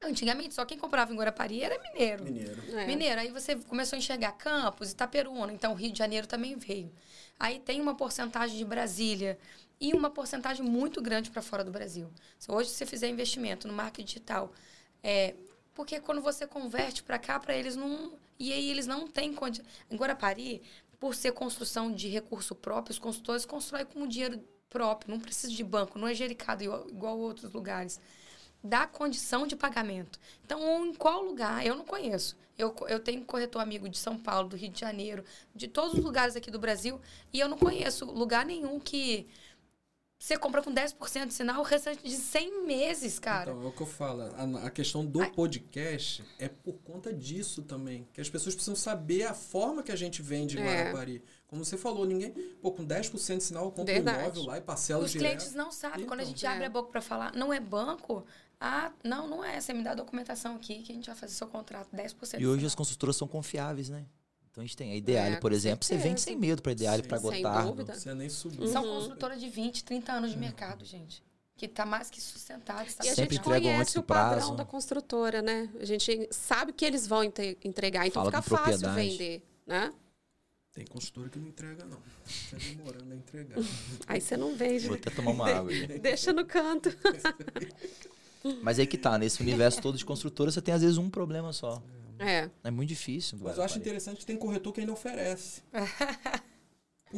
[0.01, 2.23] antigamente só quem comprava em Guarapari era mineiro.
[2.23, 2.77] Mineiro.
[2.77, 2.87] É.
[2.87, 6.89] Mineiro, aí você começou a enxergar Campos, Itaperuna, então o Rio de Janeiro também veio.
[7.37, 9.37] Aí tem uma porcentagem de Brasília
[9.77, 12.09] e uma porcentagem muito grande para fora do Brasil.
[12.39, 14.53] Se hoje você fizer investimento no marketing digital,
[15.03, 15.35] é,
[15.73, 18.13] porque quando você converte para cá, para eles não.
[18.39, 19.65] E aí eles não têm condição.
[19.91, 20.61] Em Guarapari,
[21.01, 25.63] por ser construção de recurso próprio, os consultores constroem com dinheiro próprio, não precisa de
[25.63, 27.99] banco, não é jericado igual, outros lugares.
[28.63, 30.19] Dá condição de pagamento.
[30.43, 31.65] Então, em qual lugar?
[31.65, 32.35] Eu não conheço.
[32.57, 36.03] Eu, eu tenho corretor amigo de São Paulo, do Rio de Janeiro, de todos os
[36.03, 36.99] lugares aqui do Brasil,
[37.31, 39.27] e eu não conheço lugar nenhum que
[40.17, 43.51] você compra com 10% de sinal o restante de 100 meses, cara.
[43.51, 44.23] Então, é o que eu falo.
[44.23, 48.07] A, a questão do podcast é por conta disso também.
[48.13, 50.65] Que as pessoas precisam saber a forma que a gente vende em É.
[50.65, 51.23] Guarapari.
[51.55, 52.31] Como você falou, ninguém.
[52.61, 54.19] Pô, com 10% de sinal, eu compro um Verdade.
[54.19, 55.31] imóvel lá e parcelo Os direto.
[55.37, 56.05] clientes não sabem.
[56.05, 56.33] Quando a Então.
[56.35, 56.67] gente abre É.
[56.67, 58.25] a boca para falar, não é banco?
[58.59, 59.59] Ah, não, não é.
[59.61, 62.41] Você me dá a documentação aqui que a gente vai fazer seu contrato, 10%.
[62.41, 62.77] E hoje as sinal.
[62.77, 64.05] consultoras são confiáveis, né?
[64.51, 66.09] Então a gente tem a Ideale, É, por exemplo, você certeza.
[66.09, 67.69] vende sem medo para Ideale, para sem Gotardo.
[67.71, 67.93] dúvida.
[67.95, 68.67] Você nem subiu.
[68.67, 68.95] São Uhum.
[68.99, 71.23] consultoras de 20, 30 anos de mercado, gente.
[71.57, 72.85] Que tá mais que sustentado.
[72.85, 74.55] Está E a gente conhece o padrão prazo.
[74.55, 75.69] da construtora, né?
[75.79, 79.93] A gente sabe que eles vão entre- entregar, então Fala fica fácil vender, né?
[80.75, 81.97] Tem consultora que não entrega, não.
[81.97, 83.55] Tá demorando a entregar.
[84.05, 84.87] Aí você não vende.
[84.87, 85.71] Vou até tomar uma água.
[85.71, 85.99] aí.
[85.99, 86.89] Deixa no canto.
[88.61, 91.51] Mas aí que tá, nesse universo todo de construtora, você tem às vezes um problema
[91.51, 91.81] só.
[92.19, 92.49] É.
[92.63, 93.39] É muito difícil.
[93.41, 93.79] Mas eu acho Guarapari.
[93.79, 95.63] interessante que tem corretor que ainda oferece.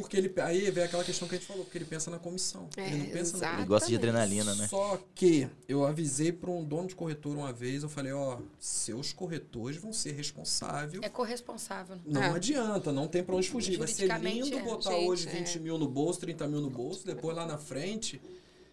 [0.00, 0.32] Porque ele.
[0.40, 2.68] Aí vem aquela questão que a gente falou, porque ele pensa na comissão.
[2.76, 3.60] É, ele não pensa na exato.
[3.60, 4.18] Ele gosta de Exatamente.
[4.18, 4.68] adrenalina, né?
[4.68, 9.12] Só que eu avisei para um dono de corretor uma vez, eu falei, ó, seus
[9.12, 11.02] corretores vão ser responsáveis.
[11.02, 11.96] É corresponsável.
[11.96, 12.02] né?
[12.06, 12.30] Não É.
[12.30, 13.76] adianta, não tem para onde fugir.
[13.78, 14.62] Vai ser lindo é.
[14.62, 15.32] botar Gente, hoje é.
[15.32, 18.20] 20 mil no bolso, 30 mil no bolso, depois lá na frente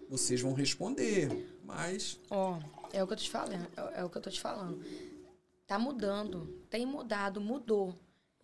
[0.09, 1.29] vocês vão responder.
[1.63, 2.59] Mas Ó,
[2.93, 3.67] é o que eu tô te falando.
[3.75, 4.79] É, é o que eu tô te falando.
[5.67, 6.47] Tá mudando.
[6.69, 7.95] Tem mudado, mudou.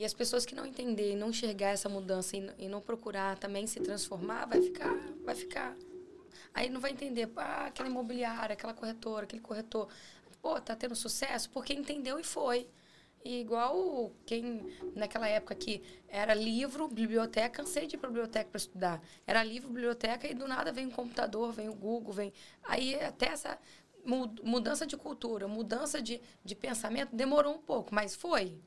[0.01, 3.67] E as pessoas que não entenderem, não enxergar essa mudança e, e não procurar também
[3.67, 5.77] se transformar, vai ficar, vai ficar.
[6.55, 9.89] Aí não vai entender, ah, aquela imobiliária, aquela corretora, aquele corretor.
[10.41, 12.67] Pô, tá tendo sucesso porque entendeu e foi.
[13.23, 18.57] E igual quem, naquela época que era livro, biblioteca, cansei de ir pra biblioteca para
[18.57, 19.03] estudar.
[19.27, 22.33] Era livro, biblioteca e do nada vem o computador, vem o Google, vem.
[22.63, 23.55] Aí até essa
[24.03, 28.59] mu- mudança de cultura, mudança de, de pensamento demorou um pouco, mas foi.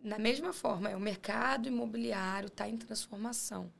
[0.00, 3.70] Na mesma forma, é, o mercado imobiliário está em transformação.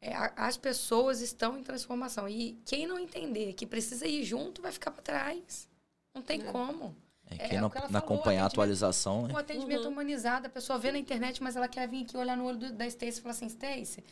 [0.00, 2.28] É, a- as pessoas estão em transformação.
[2.28, 5.68] E quem não entender que precisa ir junto vai ficar para trás.
[6.14, 6.96] Não tem como.
[7.30, 9.32] É, É, quem é não, o não acompanhar a atualização, né?
[9.32, 12.44] Um atendimento humanizado, a pessoa vê na internet, mas ela quer vir aqui olhar no
[12.44, 14.04] olho do- da Stacy e falar assim, Stacy,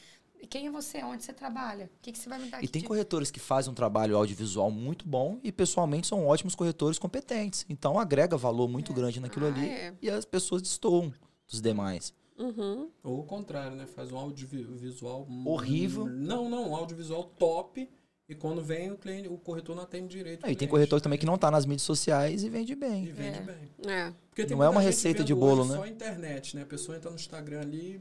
[0.47, 1.03] quem é você?
[1.05, 1.87] Onde você trabalha?
[1.87, 4.17] O que, que você vai me dar E tem de- corretores que fazem um trabalho
[4.17, 7.65] audiovisual muito bom e pessoalmente são ótimos corretores competentes.
[7.69, 9.95] Então agrega valor muito grande naquilo Ah, ali é.
[10.01, 11.13] e as pessoas destoam
[11.49, 12.13] dos demais.
[12.39, 12.89] Uhum.
[13.05, 13.87] Ou o contrário, né?
[13.87, 16.07] Faz um audiovisual Horrível.
[16.07, 17.89] Não, não, um audiovisual top.
[18.29, 20.47] E quando vem o cliente, o corretor não atende direito.
[20.47, 23.07] Ah, e tem corretor também que não tá nas mídias sociais e vende E bem.
[23.13, 23.43] vende É.
[23.43, 23.71] bem.
[23.93, 24.13] É.
[24.31, 25.75] Porque tem Não é uma receita de bolo, né?
[25.75, 26.63] Só internet, né?
[26.63, 28.01] A pessoa entra no Instagram ali,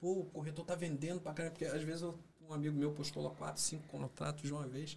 [0.00, 1.52] pô, o corretor tá vendendo pra caramba.
[1.54, 4.96] Porque às vezes eu- um amigo meu postou lá 4, 5 contratos de uma vez.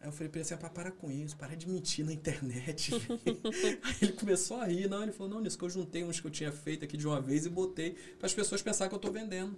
[0.00, 2.92] Aí eu falei pra ele assim, "Ah, para com isso, para de mentir na internet.
[3.82, 6.26] Aí ele começou a rir, não, ele falou, não, nisso que eu juntei uns que
[6.26, 9.00] eu tinha feito aqui de uma vez e botei para as pessoas pensarem que eu
[9.00, 9.56] tô vendendo.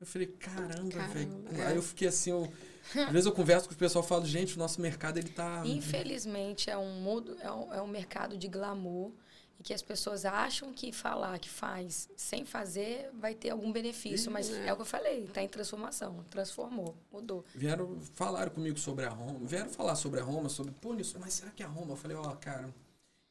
[0.00, 0.72] Eu falei, caramba,
[1.08, 1.30] velho.
[1.42, 1.66] Caramba, é.
[1.66, 2.50] Aí eu fiquei assim, eu,
[2.94, 5.62] às vezes eu converso com o pessoal e falo, gente, o nosso mercado ele tá.
[5.66, 9.12] Infelizmente, é um, mudo, é, um, é um mercado de glamour
[9.58, 14.30] e que as pessoas acham que falar que faz sem fazer vai ter algum benefício.
[14.30, 16.24] Mas é, o que eu falei, está em transformação.
[16.30, 17.44] Transformou, mudou.
[17.54, 21.34] Vieram, falaram comigo sobre a Roma, vieram falar sobre a Roma, sobre, pô, nisso, mas
[21.34, 21.92] será que é a Roma?
[21.92, 22.72] Eu falei, ó, cara,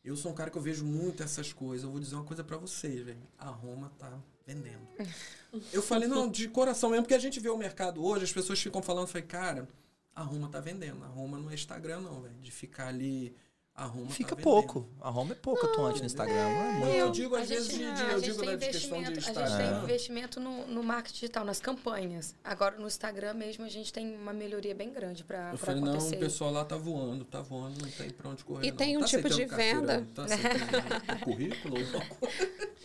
[0.03, 1.83] eu sou um cara que eu vejo muito essas coisas.
[1.83, 3.21] Eu vou dizer uma coisa pra vocês, velho.
[3.37, 4.11] A Roma tá
[4.45, 4.87] vendendo.
[5.71, 8.59] eu falei, não, de coração mesmo, porque a gente vê o mercado hoje, as pessoas
[8.59, 9.67] ficam falando, eu falei, cara,
[10.13, 11.03] a Roma tá vendendo.
[11.03, 12.35] A Roma não é Instagram, não, velho.
[12.35, 13.35] De ficar ali,
[13.79, 14.89] a Roma Fica tá pouco.
[14.99, 16.33] A Roma é pouco atuante no Instagram.
[16.35, 16.95] Não é Não, muito.
[16.97, 19.13] eu digo A às vezes gente- de, eu gente digo da questão de investimento- A
[19.13, 19.57] gente Instagram.
[19.75, 22.33] tem investimento no, no marketing digital, nas campanhas.
[22.43, 25.91] Agora, no Instagram mesmo, a gente tem uma melhoria bem grande para Eu falei, não,
[25.91, 26.15] acontecer.
[26.15, 28.65] o pessoal lá tá voando, tá voando, não tem pra onde correr.
[28.67, 28.77] E não.
[28.77, 30.07] tem um Tá tipo de venda.
[30.15, 31.75] Tá o currículo?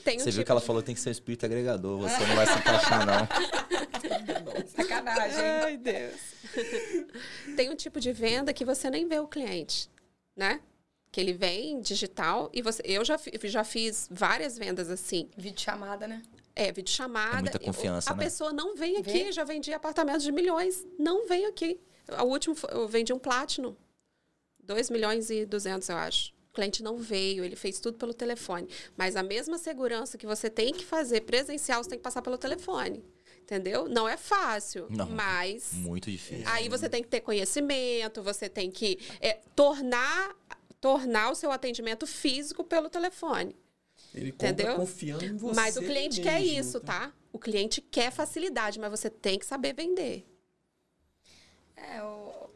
[0.04, 1.46] Tem um Você viu tipo que ela de- falou que tem que ser um espírito
[1.46, 2.00] agregador.
[2.00, 3.28] Você não vai se encaixar, não.
[4.76, 5.40] Sacanagem.
[5.64, 6.20] Ai, Deus.
[7.56, 9.88] Tem um tipo de venda que você nem vê o cliente,
[10.36, 10.60] né?
[11.12, 12.82] Que ele vem digital e você.
[12.84, 15.28] Eu já, já fiz várias vendas assim.
[15.36, 16.22] Vídeo chamada, né?
[16.56, 17.36] É, videochamada.
[17.38, 18.24] É muita confiança, A né?
[18.24, 19.32] pessoa não vem aqui, Vê.
[19.32, 20.86] já vendi apartamentos de milhões.
[20.98, 21.78] Não vem aqui.
[22.18, 23.76] O último, foi- eu vendi um Platinum.
[24.64, 26.32] 2 milhões e 200, eu acho.
[26.50, 28.68] O cliente não veio, ele fez tudo pelo telefone.
[28.96, 32.36] Mas a mesma segurança que você tem que fazer presencial, você tem que passar pelo
[32.38, 33.02] telefone.
[33.40, 33.88] Entendeu?
[33.88, 35.08] Não é fácil, Não.
[35.10, 36.44] mas Muito difícil.
[36.46, 40.34] Aí você tem que ter conhecimento, você tem que é, tornar,
[40.82, 43.56] tornar o seu atendimento físico pelo telefone.
[44.12, 44.74] Ele Entendeu?
[44.76, 45.54] confiando em você.
[45.54, 47.12] mas o cliente quer mesmo, isso, tá?
[47.32, 50.26] O cliente quer facilidade, mas você tem que saber vender.
[51.76, 52.50] É, o-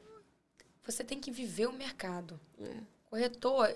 [0.85, 2.39] você tem que viver o mercado.
[2.61, 2.75] É.
[3.05, 3.69] Corretor,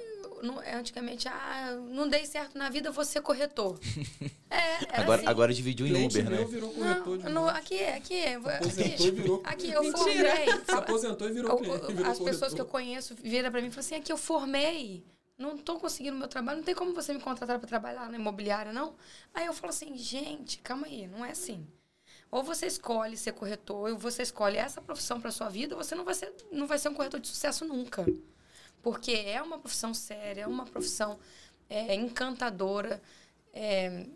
[0.42, 3.78] não- é, antigamente, ah, não dei certo na vida, vou ser corretor.
[4.52, 5.30] É, era Agora, assim.
[5.30, 6.44] agora dividiu em Uber, né?
[6.44, 9.42] virou corretor de Não, não, aqui, aqui, Aposentou e aqui, virou.
[9.44, 10.36] aqui eu Mentira.
[10.36, 10.64] formei.
[10.64, 11.84] Se aposentou e virou O- cliente.
[11.84, 12.54] o- virou As pessoas corretor.
[12.56, 15.04] que eu conheço viram pra mim e falam assim: aqui eu formei,
[15.38, 18.72] não tô conseguindo meu trabalho, não tem como você me contratar pra trabalhar na imobiliária,
[18.72, 18.94] não?
[19.32, 21.64] Aí eu falo assim: gente, calma aí, não é assim.
[22.28, 25.94] Ou você escolhe ser corretor, ou você escolhe essa profissão pra sua vida, ou você
[25.94, 28.04] não vai ser, não vai ser um corretor de sucesso nunca.
[28.82, 31.18] Porque é uma profissão séria, é uma profissão
[31.68, 33.00] é, encantadora.
[33.52, 34.06] é,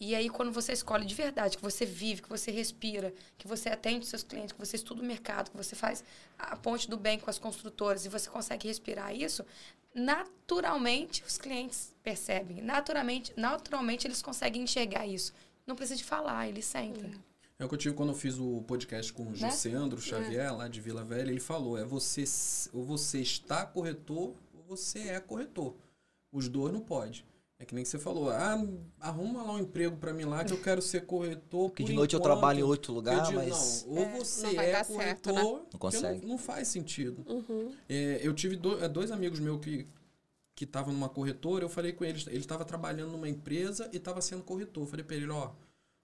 [0.00, 3.68] e aí, quando você escolhe de verdade, que você vive, que você respira, que você
[3.68, 6.02] atende seus clientes, que você estuda o mercado, que você faz
[6.38, 9.44] a ponte do bem com as construtoras e você consegue respirar isso,
[9.94, 12.62] naturalmente os clientes percebem.
[12.62, 15.34] Naturalmente, naturalmente eles conseguem enxergar isso.
[15.66, 17.12] Não precisa de falar, eles sentem.
[17.60, 19.34] É o que eu tive quando eu fiz o podcast com o Né?
[19.36, 21.30] Jussandro Xavier, lá de Vila Velha.
[21.30, 22.24] Ele falou: é você,
[22.72, 25.74] ou você está corretor, ou você é corretor.
[26.32, 27.24] Os dois não pode.
[27.58, 28.56] É que nem que você falou: ah,
[28.98, 31.68] arruma lá um emprego pra mim lá que eu quero ser corretor.
[31.68, 33.84] Porque por de noite eu enquanto." trabalho em outro Eu lugar, digo, mas.
[33.86, 35.66] não, ou você não é dar certo, corretor, né?
[35.72, 36.20] Não consegue.
[36.22, 37.22] Não, não faz sentido.
[37.30, 37.74] Uhum.
[37.86, 39.86] É, eu tive do- é, dois amigos meus que
[40.56, 44.20] que estavam numa corretora, eu falei com eles, ele estava trabalhando numa empresa e estava
[44.20, 44.82] sendo corretor.
[44.82, 45.52] Eu falei para ele, ó,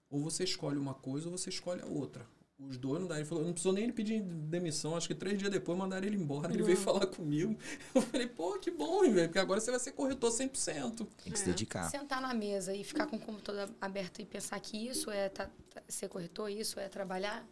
[0.09, 2.25] ou você escolhe uma coisa ou você escolhe a outra.
[2.59, 3.17] Os dois não dá.
[3.17, 4.95] Ele falou, não precisou nem ele pedir demissão.
[4.95, 6.51] Acho que três dias depois mandaram ele embora.
[6.51, 7.55] Ele veio falar comigo.
[7.93, 11.07] Eu falei, pô, que bom, hein, velho, porque agora você vai ser corretor 100%.
[11.23, 11.47] Tem que se É.
[11.47, 11.83] dedicar.
[11.89, 15.51] Sentar na mesa e ficar com o computador aberto e pensar que isso é tá-
[15.69, 17.47] tá- ser corretor, isso é trabalhar,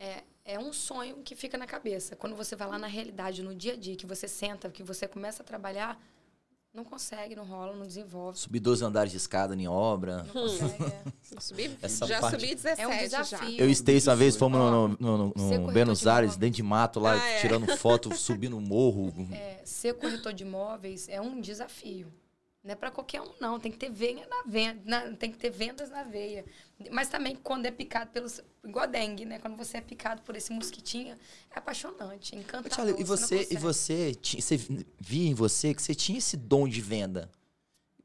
[0.00, 2.16] é, é um sonho que fica na cabeça.
[2.16, 5.06] Quando você vai lá na realidade, no dia a dia, que você senta, que você
[5.06, 5.96] começa a trabalhar,
[6.74, 8.36] não consegue, não rola, não desenvolve.
[8.38, 10.24] Subir 12 andares de escada em obra.
[10.24, 10.82] Não consegue.
[10.84, 11.02] é.
[11.40, 11.70] Subi,
[12.06, 13.22] já parte- subi 17 É um já.
[13.22, 13.60] desafio.
[13.60, 16.98] Eu e Stacy uma vez fomos no, no, no- no Buenos Aires, dentro de mato
[17.00, 17.40] lá, Ah, é.
[17.40, 19.12] tirando foto, subindo o morro.
[19.32, 22.12] É, ser corretor de imóveis é um desafio.
[22.64, 23.60] Não é para qualquer um, não.
[23.60, 26.46] Tem que ter venha na venda, na- tem que ter vendas na veia.
[26.90, 28.40] Mas também quando é picado pelos.
[28.64, 29.38] Igual a dengue, né?
[29.38, 31.14] Quando você é picado por esse mosquitinho,
[31.54, 32.70] é apaixonante, Ô, encantador.
[32.70, 34.56] Thiago, e não você, e você, você
[34.98, 37.30] via em você que você tinha esse dom de venda.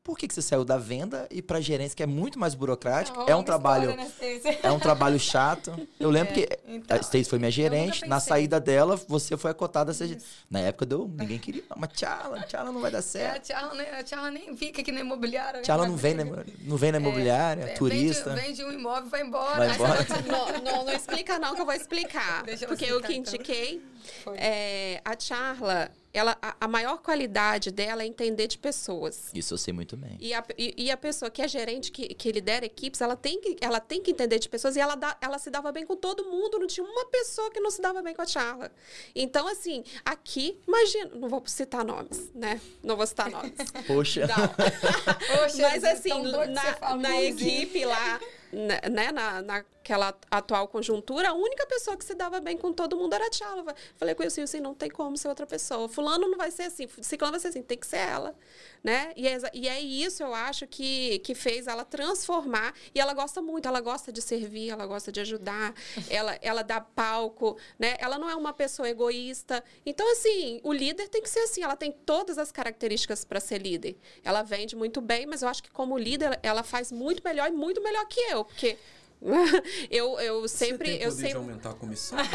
[0.03, 3.21] Por que, que você saiu da venda e pra gerência, que é muito mais burocrático?
[3.27, 5.87] É É um trabalho, história, né, é um trabalho chato.
[5.99, 8.07] Eu lembro que então, a Stacy foi minha gerente.
[8.07, 9.91] Na saída dela, você foi a cotada.
[9.91, 10.25] a ser- Isso.
[10.49, 11.63] Na época deu, ninguém queria.
[11.69, 13.43] Não, mas Tchala, Tchala não vai dar É, a certo.
[13.43, 15.57] Tchala, nem- a Tchala nem fica aqui na imobiliária.
[15.57, 15.63] né?
[15.63, 16.23] Tchala Vai não vem, na,
[16.63, 18.33] não vem na imobiliária, É, turista.
[18.33, 19.57] Vende, vende um imóvel e vai embora.
[19.57, 20.05] Vai embora.
[20.25, 22.43] Não, não, não explica não que eu vou explicar.
[22.47, 23.33] Eu porque eu explicar, que então.
[23.35, 23.81] indiquei,
[24.23, 24.37] Foi.
[24.37, 29.31] é, a Charla, ela, a, a maior qualidade dela é entender de pessoas.
[29.33, 30.17] Isso eu sei muito bem.
[30.19, 33.39] E a, e, e a pessoa que é gerente, que, que lidera equipes, ela tem,
[33.39, 35.95] que, ela tem que entender de pessoas e ela, dá, ela se dava bem com
[35.95, 36.59] todo mundo.
[36.59, 38.71] Não tinha uma pessoa que não se dava bem com a Charla.
[39.15, 42.59] Então, assim, aqui, imagina, não vou citar nomes, né?
[42.83, 43.53] Não vou citar nomes.
[43.85, 44.27] Poxa.
[44.27, 44.47] Não.
[45.37, 48.19] Poxa, Mas assim, na, na equipe lá,
[48.51, 49.41] né, né, na,
[49.89, 53.29] naquela atual conjuntura, a única pessoa que se dava bem com todo mundo era a
[53.29, 53.75] Tchala.
[53.97, 55.89] Falei com ele assim, assim, não tem como ser outra pessoa.
[55.89, 58.35] Fulano não vai ser assim, Ciclano vai ser assim, tem que ser ela.
[58.83, 59.11] Né?
[59.15, 62.73] E, é, e é isso, eu acho, que, que fez ela transformar.
[62.93, 65.73] E ela gosta muito, ela gosta de servir, ela gosta de ajudar,
[66.09, 67.95] ela, ela dá palco, né?
[67.99, 69.63] Ela não é uma pessoa egoísta.
[69.85, 73.57] Então, assim, o líder tem que ser assim, ela tem todas as características para ser
[73.59, 73.97] líder.
[74.23, 77.51] Ela vende muito bem, mas eu acho que como líder, ela faz muito melhor e
[77.51, 78.77] muito melhor que eu, porque
[79.91, 80.91] eu, eu sempre.
[80.91, 82.17] Você tem eu sempre aumentar a comissão?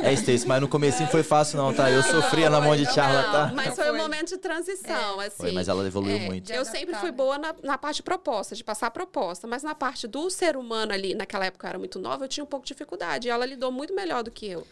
[0.00, 1.90] É, Stacy, mas no comecinho foi fácil não, tá?
[1.90, 3.52] Eu sofria na mão de Charla, tá?
[3.54, 5.36] mas foi um momento de transição, assim.
[5.36, 6.52] Foi, mas ela evoluiu É, muito.
[6.52, 9.46] Eu sempre fui boa na, na parte de proposta, de passar a proposta.
[9.46, 12.44] Mas na parte do ser humano ali, naquela época eu era muito nova, eu tinha
[12.44, 13.28] um pouco de dificuldade.
[13.28, 14.66] E ela lidou muito melhor do que eu.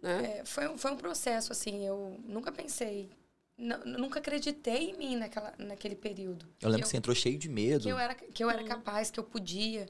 [0.00, 0.38] Né?
[0.38, 3.10] É, foi, foi um processo, assim, eu nunca pensei,
[3.58, 6.46] nu- nunca acreditei em mim naquela, naquele período.
[6.60, 7.82] Eu lembro que você entrou cheio de medo.
[7.82, 9.86] que eu era que eu era capaz, que eu podia.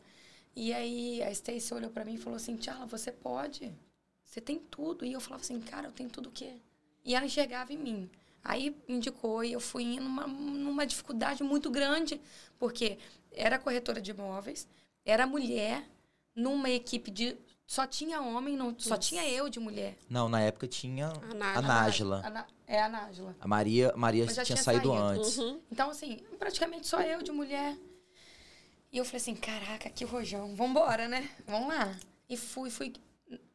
[0.57, 3.73] E aí a Stacy olhou pra mim e falou assim: "Tchala, você pode.
[4.25, 5.05] Você tem tudo".
[5.05, 6.55] E eu falava assim: "Cara, eu tenho tudo o quê?".
[7.05, 8.11] E ela enxergava em mim
[8.45, 12.21] Aí indicou e eu fui indo numa, numa dificuldade muito grande,
[12.59, 12.97] porque
[13.33, 14.67] era corretora de imóveis,
[15.05, 15.85] era mulher,
[16.35, 17.37] numa equipe de.
[17.67, 19.99] Só tinha homem, não, só tinha eu de mulher.
[20.09, 22.23] Não, na época tinha A a Nájila.
[22.71, 23.35] É a Nájila.
[23.41, 25.03] A Maria, Maria tinha tinha saído saído.
[25.03, 25.39] antes.
[25.39, 25.61] Uhum.
[25.73, 27.75] Então, assim, praticamente só eu de mulher.
[28.93, 31.31] E eu falei assim, caraca, que rojão, vambora, né?
[31.47, 31.97] Vamos lá.
[32.29, 32.93] E fui, fui.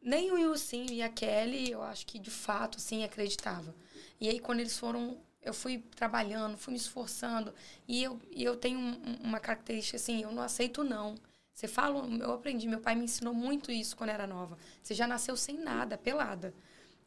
[0.02, 3.74] Nem o Wilson e a Kelly, eu acho que de fato, assim, acreditava.
[4.20, 7.54] E aí, quando eles foram, eu fui trabalhando, fui me esforçando.
[7.88, 11.16] E eu, e eu tenho um- um- uma característica assim, eu não aceito não.
[11.54, 14.58] Você fala, eu aprendi, meu pai me ensinou muito isso quando era nova.
[14.82, 16.54] Você já nasceu sem nada, pelada.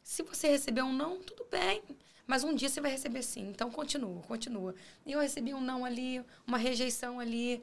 [0.07, 1.83] Se você receber um não, tudo bem.
[2.29, 3.49] Mas um dia você vai receber sim.
[3.49, 4.73] Então continua, continua.
[5.05, 7.61] E eu recebi um não ali, uma rejeição ali,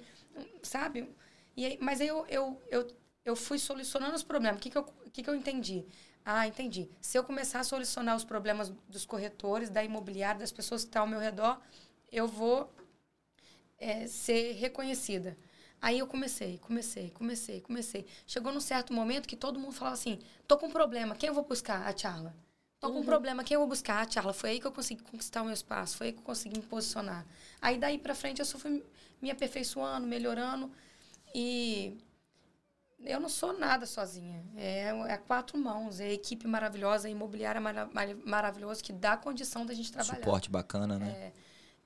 [0.62, 1.10] sabe?
[1.56, 2.88] E aí, mas aí eu, eu, eu,
[3.24, 4.60] eu fui solucionando os problemas.
[4.60, 4.84] O que, que, eu,
[5.14, 5.86] que, que eu entendi?
[6.26, 6.89] Ah, entendi.
[7.00, 11.04] Se eu começar a solucionar os problemas dos corretores, da imobiliária, das pessoas que estão
[11.04, 11.62] ao meu redor,
[12.12, 12.70] eu vou
[13.78, 15.38] é, ser reconhecida.
[15.84, 18.05] Aí eu comecei, comecei, comecei, comecei.
[18.25, 20.17] Chegou num certo momento que todo mundo falava assim:
[20.47, 21.86] tô com um problema, quem eu vou buscar?
[21.86, 22.34] A Charla.
[22.79, 23.97] Tô com um problema, quem eu vou buscar?
[24.07, 24.31] A Charla.
[24.31, 26.65] Foi aí que eu consegui conquistar o meu espaço, foi aí que eu consegui me
[26.65, 27.25] posicionar.
[27.61, 28.81] Aí daí pra frente eu só fui
[29.21, 30.71] me aperfeiçoando, melhorando.
[31.36, 31.97] E
[33.03, 34.41] eu não sou nada sozinha.
[34.55, 39.65] É, é quatro mãos, é equipe maravilhosa, é imobiliária mara, mara- maravilhosa que dá condição
[39.65, 40.19] da gente trabalhar.
[40.23, 41.34] Suporte bacana, né?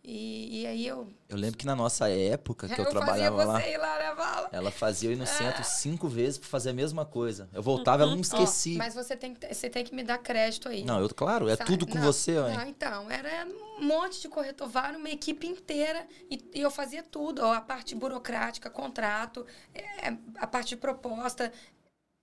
[0.09, 1.05] E, e aí eu.
[1.27, 5.13] Eu lembro que na nossa época que eu, eu trabalhava lá, lá, ela fazia eu
[5.13, 7.49] ir no centro cinco vezes pra fazer a mesma coisa.
[7.51, 8.77] Eu voltava, ela não me Ó, esqueci.
[8.77, 10.85] mas você tem, que, você tem que me dar crédito aí.
[10.85, 11.69] Não, eu, claro, é Sabe?
[11.69, 12.47] tudo com Não, você, ó.
[12.61, 13.45] Então, era
[13.79, 17.59] um monte de corretor, vários, uma equipe inteira, e, e eu fazia tudo, ó, a
[17.59, 19.45] parte burocrática, contrato,
[19.75, 21.51] é, a parte de proposta,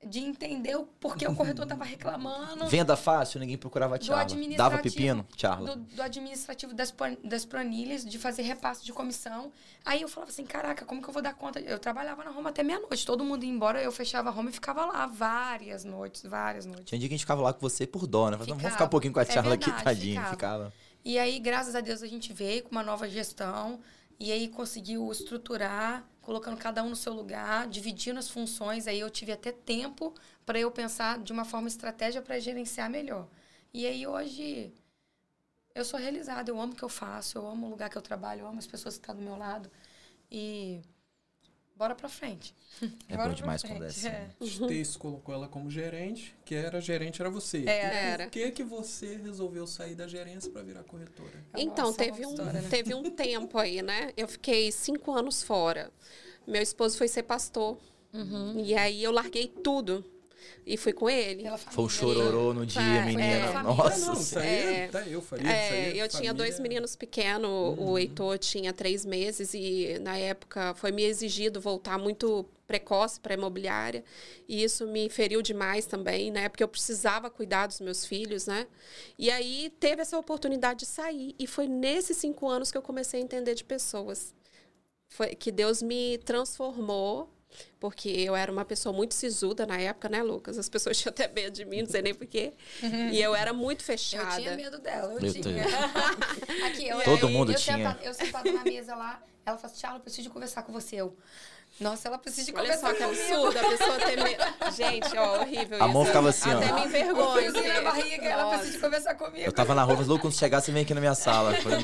[0.06, 2.66] de entender o porquê o corretor estava reclamando.
[2.66, 5.76] Venda fácil, ninguém procurava administrativo, Dava pepino, Charla.
[5.76, 9.50] Do, do administrativo das, das planilhas, de fazer repasse de comissão.
[9.84, 11.60] Aí eu falava assim, caraca, como que eu vou dar conta?
[11.60, 13.04] Eu trabalhava na Roma até meia-noite.
[13.04, 16.84] Todo mundo ia embora, eu fechava a Roma e ficava lá várias noites, várias noites.
[16.86, 18.36] Tinha dia que a gente ficava lá com você por dó, né?
[18.36, 18.72] Falava, Vamos Ficava.
[18.74, 20.14] ficar um pouquinho com a É Charla aqui, verdade, tadinho.
[20.20, 20.30] ficava.
[20.30, 20.72] Ficava.
[21.04, 23.80] E aí, graças a Deus, a gente veio com uma nova gestão
[24.18, 28.86] e aí conseguiu estruturar, colocando cada um no seu lugar, dividindo as funções.
[28.86, 30.14] Aí eu tive até tempo
[30.44, 33.28] para eu pensar de uma forma estratégia para gerenciar melhor.
[33.72, 34.72] E aí hoje
[35.74, 38.02] eu sou realizada, eu amo o que eu faço, eu amo o lugar que eu
[38.02, 39.70] trabalho, eu amo as pessoas que estão do meu lado.
[40.30, 40.80] E
[41.76, 42.54] bora para frente.
[43.08, 44.08] É Bora bom pra demais frente, quando é assim.
[44.08, 44.30] é.
[44.40, 47.64] Stacy colocou ela como gerente, que era gerente era você.
[47.66, 48.24] É, Era.
[48.24, 51.44] Por que que você resolveu sair da gerência para virar corretora?
[51.56, 52.68] Então, Nossa, teve uma um, história, né?
[52.68, 54.12] teve um tempo aí, né?
[54.16, 55.92] Eu fiquei cinco anos fora.
[56.46, 57.78] Meu esposo foi ser pastor.
[58.12, 58.58] Uhum.
[58.64, 60.04] E aí eu larguei tudo
[60.66, 61.44] e fui com ele.
[61.70, 63.22] Foi um chororô no dia, É, menina.
[63.24, 63.42] é.
[63.56, 64.06] Ah, Nossa.
[64.06, 64.88] não, isso aí É.
[64.88, 65.50] tá eu faria.
[65.50, 67.90] É, isso aí, eu tinha família- dois meninos pequenos, Uhum.
[67.92, 73.34] o Heitor tinha três meses e na época foi me exigido voltar muito precoce para
[73.34, 74.02] a imobiliária
[74.48, 76.48] e isso me feriu demais também, né?
[76.48, 78.66] Porque eu precisava cuidar dos meus filhos, né?
[79.18, 83.20] E aí teve essa oportunidade de sair e foi nesses cinco anos que eu comecei
[83.20, 84.32] a entender de pessoas.
[85.10, 87.28] Foi que Deus me transformou
[87.80, 90.58] porque eu era uma pessoa muito sisuda na época, né, Lucas?
[90.58, 92.52] As pessoas tinham até medo de mim, não sei nem porquê.
[93.12, 94.36] E eu era muito Eu fechada.
[94.36, 95.64] tinha medo dela, eu, Eu tinha.
[96.66, 97.76] Aqui, eu, Todo eu, mundo eu tinha.
[97.76, 100.72] Sentada, eu sentada na mesa lá, ela falou assim, Charla, eu preciso de conversar com
[100.72, 100.96] você.
[100.96, 101.16] Eu,
[101.80, 103.22] nossa, ela precisa de Olha conversar só que comigo.
[103.22, 104.44] absurdo a pessoa ter medo.
[104.76, 105.94] Gente, ó, horrível A isso.
[105.94, 106.56] mão ficava assim, ó.
[106.58, 107.32] Até me envergonho.
[107.52, 109.44] friozinho na barriga, ela precisa de conversar comigo.
[109.44, 111.54] Eu tava na rua, falei, "Lu, quando chegar, você vem aqui na minha sala.
[111.54, 111.78] Falei,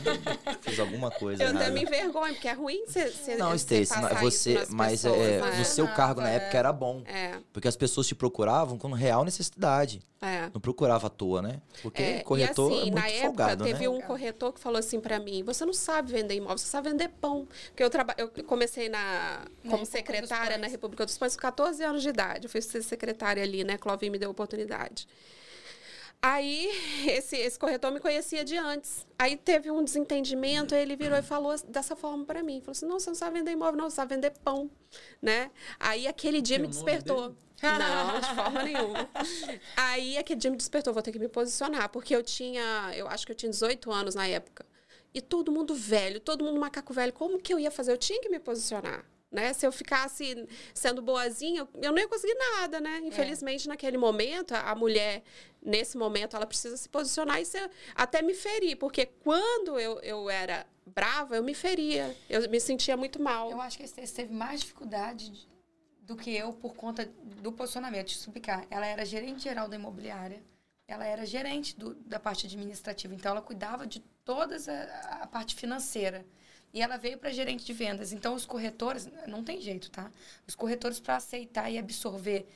[0.61, 1.43] fiz alguma coisa.
[1.43, 1.71] Eu até errada.
[1.73, 5.57] me envergonho, porque é ruim você Não, Stacy, passar você, mas pessoas, é, né?
[5.59, 6.37] no seu cargo na É.
[6.37, 7.03] época era bom.
[7.07, 10.01] É, Porque as pessoas te procuravam com real necessidade.
[10.23, 10.51] é.
[10.53, 11.61] Não procurava à toa, né?
[11.83, 13.89] Porque É, corretor e assim, é na muito época, folgado, teve né?
[13.89, 17.09] um corretor que falou assim pra mim: você não sabe vender imóvel, você sabe vender
[17.09, 17.49] pão.
[17.69, 18.15] Porque eu, traba...
[18.19, 19.41] eu comecei na...
[19.81, 20.67] como secretária na.
[20.71, 22.47] República dos Pães com 14 anos de idade.
[22.47, 23.77] Eu fui ser secretária ali, né?
[23.77, 25.09] Clovinho me deu a oportunidade.
[26.23, 26.71] Aí,
[27.09, 29.07] esse, esse corretor me conhecia de antes.
[29.19, 32.61] Aí teve um desentendimento, aí ele virou e falou dessa forma pra mim.
[32.61, 34.71] Falou assim, não, você não sabe vender imóvel, não, você sabe vender pão,
[35.21, 35.51] né?
[35.79, 37.35] Aí aquele dia Que me despertou.
[37.63, 39.11] Não, de forma nenhuma.
[39.77, 43.27] Aí aquele dia me despertou, vou ter que me posicionar, porque eu tinha, eu acho
[43.27, 44.65] que eu tinha 18 anos na época.
[45.13, 47.93] E todo mundo velho, todo mundo macaco velho, como que eu ia fazer?
[47.93, 49.05] Eu tinha que me posicionar.
[49.31, 49.53] Né?
[49.53, 53.01] Se eu ficasse sendo boazinha, eu- não ia conseguir nada, né?
[53.05, 55.23] Infelizmente, naquele momento, a mulher,
[55.63, 60.29] nesse momento, ela precisa se posicionar e ser, até me ferir, porque quando eu, eu
[60.29, 62.17] era brava, eu me feria.
[62.29, 63.51] Eu me sentia muito mal.
[63.53, 65.49] Eu acho que Estência teve mais dificuldade de-
[66.01, 67.05] do que eu por conta
[67.41, 68.09] do posicionamento.
[68.11, 68.67] Eu explicar.
[68.69, 70.43] Ela era gerente geral da imobiliária.
[70.89, 75.55] ela era gerente do, da parte administrativa, então ela cuidava de toda a, a parte
[75.55, 76.27] financeira.
[76.73, 78.13] E ela veio para gerente de vendas.
[78.13, 80.11] Então, os corretores, não tem jeito, tá?
[80.47, 82.47] Os corretores, para aceitar e absorver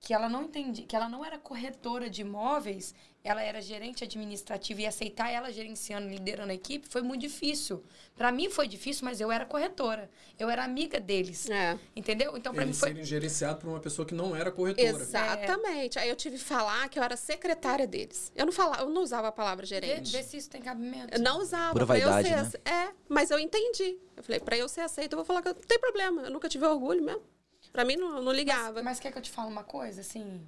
[0.00, 4.80] que ela não entendia, que ela não era corretora de imóveis, ela era gerente administrativa
[4.80, 7.84] e aceitar ela gerenciando, liderando a equipe foi muito difícil.
[8.16, 10.10] Para mim foi difícil, mas eu era corretora.
[10.38, 11.48] Eu era amiga deles.
[11.50, 11.78] É.
[11.94, 12.36] Entendeu?
[12.36, 14.88] Então para mim foi serem gerenciado por uma pessoa que não era corretora.
[14.88, 15.98] Exatamente.
[15.98, 16.02] É.
[16.02, 18.32] Aí eu tive que falar que eu era secretária deles.
[18.34, 20.10] Eu não falava, eu não usava a palavra gerente.
[20.10, 21.14] Vê, vê se isso tem cabimento.
[21.14, 21.72] Eu não usava.
[21.72, 22.72] Pura vaidade, eu ser, né?
[22.72, 23.98] É, mas eu entendi.
[24.16, 26.22] Eu falei, para eu ser aceita, eu vou falar que não tem problema.
[26.22, 27.22] Eu nunca tive orgulho mesmo.
[27.70, 28.74] Pra mim, não, não ligava.
[28.76, 30.00] Mas, mas quer que eu te fale uma coisa?
[30.00, 30.40] Assim,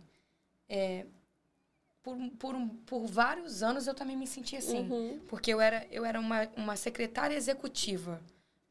[0.69, 1.07] é,
[2.03, 4.89] por, por, um, por vários anos eu também me senti assim.
[4.89, 5.21] Uhum.
[5.29, 8.21] Porque eu era, eu era uma, uma secretária executiva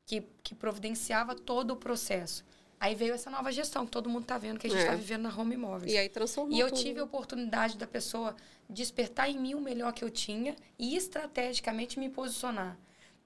[0.05, 2.43] que, que providenciava todo o processo.
[2.79, 4.97] Aí veio essa nova gestão, que todo mundo está vendo que a gente está é.
[4.97, 5.93] vivendo na Home Imóveis.
[5.93, 6.81] E aí transformou E eu tudo.
[6.81, 8.35] tive a oportunidade da pessoa
[8.67, 12.77] despertar em mim o melhor que eu tinha e estrategicamente me posicionar.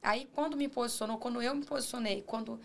[0.03, 2.59] Aí, quando me posicionou, quando eu me posicionei, quando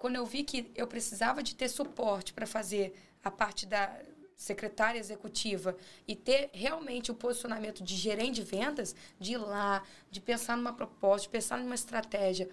[0.00, 3.94] quando eu vi que eu precisava de ter suporte para fazer a parte da
[4.40, 5.76] secretária executiva
[6.08, 10.72] e ter realmente o posicionamento de gerente de vendas, de ir lá, de pensar numa
[10.72, 12.48] proposta, de pensar numa estratégia,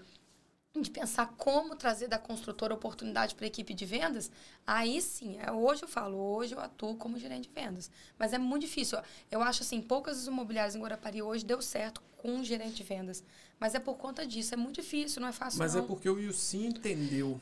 [0.80, 4.30] de pensar como trazer da construtora oportunidade para a equipe de vendas,
[4.66, 7.90] aí sim, é, hoje eu falo, hoje eu atuo como gerente de vendas.
[8.20, 9.00] Mas é muito difícil.
[9.32, 13.24] Eu acho assim, poucas imobiliárias em Guarapari hoje deu certo com um gerente de vendas.
[13.58, 15.86] Mas é por conta disso, é muito difícil, não é fácil Mas é não.
[15.86, 17.40] é porque o Yusin entendeu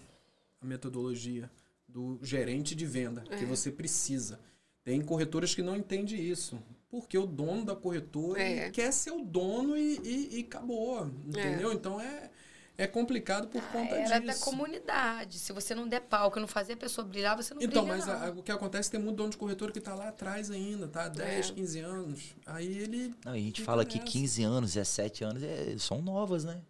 [0.62, 1.50] a metodologia
[1.96, 3.38] do gerente de venda é.
[3.38, 4.38] que você precisa.
[4.84, 6.62] Tem corretoras que não entendem isso.
[6.90, 8.70] Porque o dono da corretora é.
[8.70, 11.08] quer ser o dono e, e, e acabou.
[11.26, 11.72] Entendeu?
[11.72, 11.74] É.
[11.74, 12.30] Então é,
[12.78, 14.40] é complicado por ah, conta era disso.
[14.40, 15.40] da comunidade.
[15.40, 18.14] Se você não der palco, não fazer a pessoa brilhar, você não então, brilha, Então,
[18.14, 20.90] mas a, o que acontece tem muito dono de corretora que está lá atrás ainda,
[20.90, 21.08] tá?
[21.08, 21.54] 10, é.
[21.54, 22.36] 15 anos.
[22.46, 23.16] Aí ele.
[23.24, 26.62] Não, a gente fala que 15 anos, 17 anos é, são novas, né?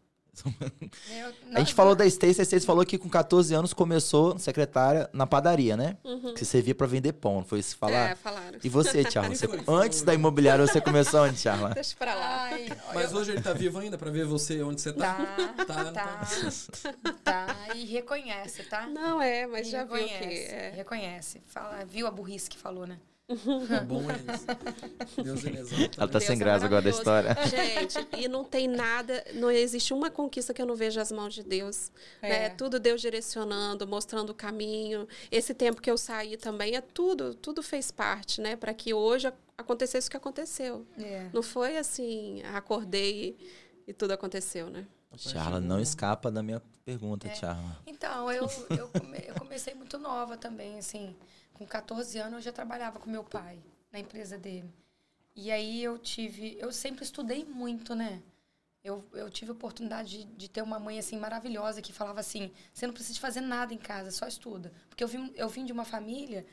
[0.43, 5.09] Eu, a gente falou da Stacy, a Stacy falou que com 14 anos começou secretária
[5.13, 5.97] na padaria, né?
[6.03, 6.33] Uhum.
[6.33, 8.11] Que você servia para vender pão, não foi isso falar?
[8.11, 8.59] É, falaram.
[8.63, 9.33] E você, Charla?
[9.35, 11.69] Você, antes da imobiliária, você começou onde, Charla?
[11.75, 12.43] Deixa pra lá.
[12.45, 15.15] Ai, Mas hoje ele tá vivo ainda para ver você onde você tá?
[15.65, 15.91] Tá, tá.
[15.91, 17.55] Tá, tá.
[17.75, 18.87] E reconhece, tá?
[18.87, 20.35] Não, é, mas e já reconhece, viu que...
[20.35, 20.73] É.
[20.75, 21.41] Reconhece.
[21.45, 22.99] Fala, viu a burrice que falou, né?
[23.27, 25.99] É bom é Deus ele exalta.
[26.01, 27.35] Ela tá sem é graça agora da história.
[27.47, 31.33] Gente, e não tem nada, não existe uma conquista que eu não veja as mãos
[31.33, 31.91] de Deus.
[32.21, 32.29] É.
[32.29, 32.49] Né?
[32.49, 35.07] Tudo Deus direcionando, mostrando o caminho.
[35.31, 38.55] Esse tempo que eu saí também é tudo, tudo fez parte, né?
[38.55, 40.85] Para que hoje acontecesse o que aconteceu.
[40.97, 41.27] É.
[41.33, 43.35] Não foi assim, acordei
[43.87, 44.85] e, e tudo aconteceu, né?
[45.17, 47.33] Charla, não escapa da minha pergunta, é.
[47.33, 47.81] Charla.
[47.87, 51.15] Então, eu, eu, come, eu comecei muito nova também, assim.
[51.55, 53.57] Com 14 anos eu já trabalhava com meu pai
[53.91, 54.71] na empresa dele.
[55.33, 58.21] E aí eu tive, eu sempre estudei muito, né?
[58.83, 62.51] Eu, eu tive a oportunidade de, de ter uma mãe assim maravilhosa que falava assim:
[62.73, 64.71] você não precisa fazer nada em casa, só estuda.
[64.89, 66.45] Porque eu vim, eu vim de uma família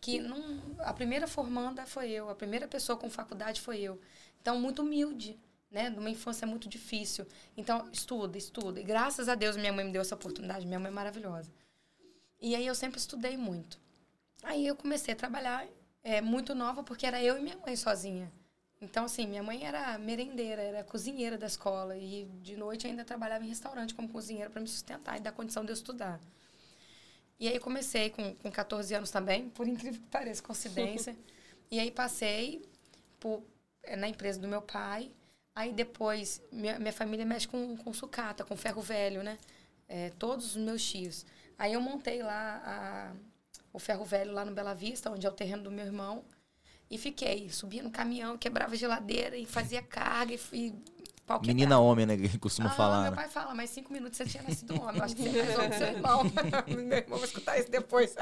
[0.00, 4.00] que não, a primeira formanda foi eu, a primeira pessoa com faculdade foi eu.
[4.40, 5.38] Então, muito humilde,
[5.70, 5.90] né?
[5.90, 7.26] De uma infância muito difícil.
[7.56, 8.80] Então, estuda, estuda.
[8.80, 11.52] E graças a Deus minha mãe me deu essa oportunidade, minha mãe é maravilhosa.
[12.40, 13.83] E aí eu sempre estudei muito.
[14.44, 15.66] Aí eu comecei a trabalhar
[16.02, 18.30] é, muito nova, porque era eu e minha mãe sozinha.
[18.80, 21.96] Então, assim, minha mãe era merendeira, era cozinheira da escola.
[21.96, 25.64] E de noite ainda trabalhava em restaurante como cozinheira para me sustentar e dar condição
[25.64, 26.20] de eu estudar.
[27.40, 31.16] E aí comecei com, com 14 anos também, por incrível que pareça, coincidência.
[31.70, 32.62] e aí passei
[33.18, 33.42] por,
[33.82, 35.10] é, na empresa do meu pai.
[35.54, 39.38] Aí depois, minha, minha família mexe com, com sucata, com ferro velho, né?
[39.88, 41.24] É, todos os meus tios.
[41.58, 43.12] Aí eu montei lá a
[43.74, 46.24] o ferro velho lá no Bela Vista, onde é o terreno do meu irmão.
[46.88, 50.72] E fiquei, subia no caminhão, quebrava geladeira e fazia carga e fui.
[51.44, 52.16] Menina homem, né?
[52.16, 53.02] Que costuma ah, falar.
[53.02, 53.16] Meu né?
[53.16, 54.98] pai fala, mas cinco minutos você tinha nascido homem.
[54.98, 56.22] Eu acho que você é mais seu irmão.
[56.68, 58.14] meu irmão vai escutar isso depois.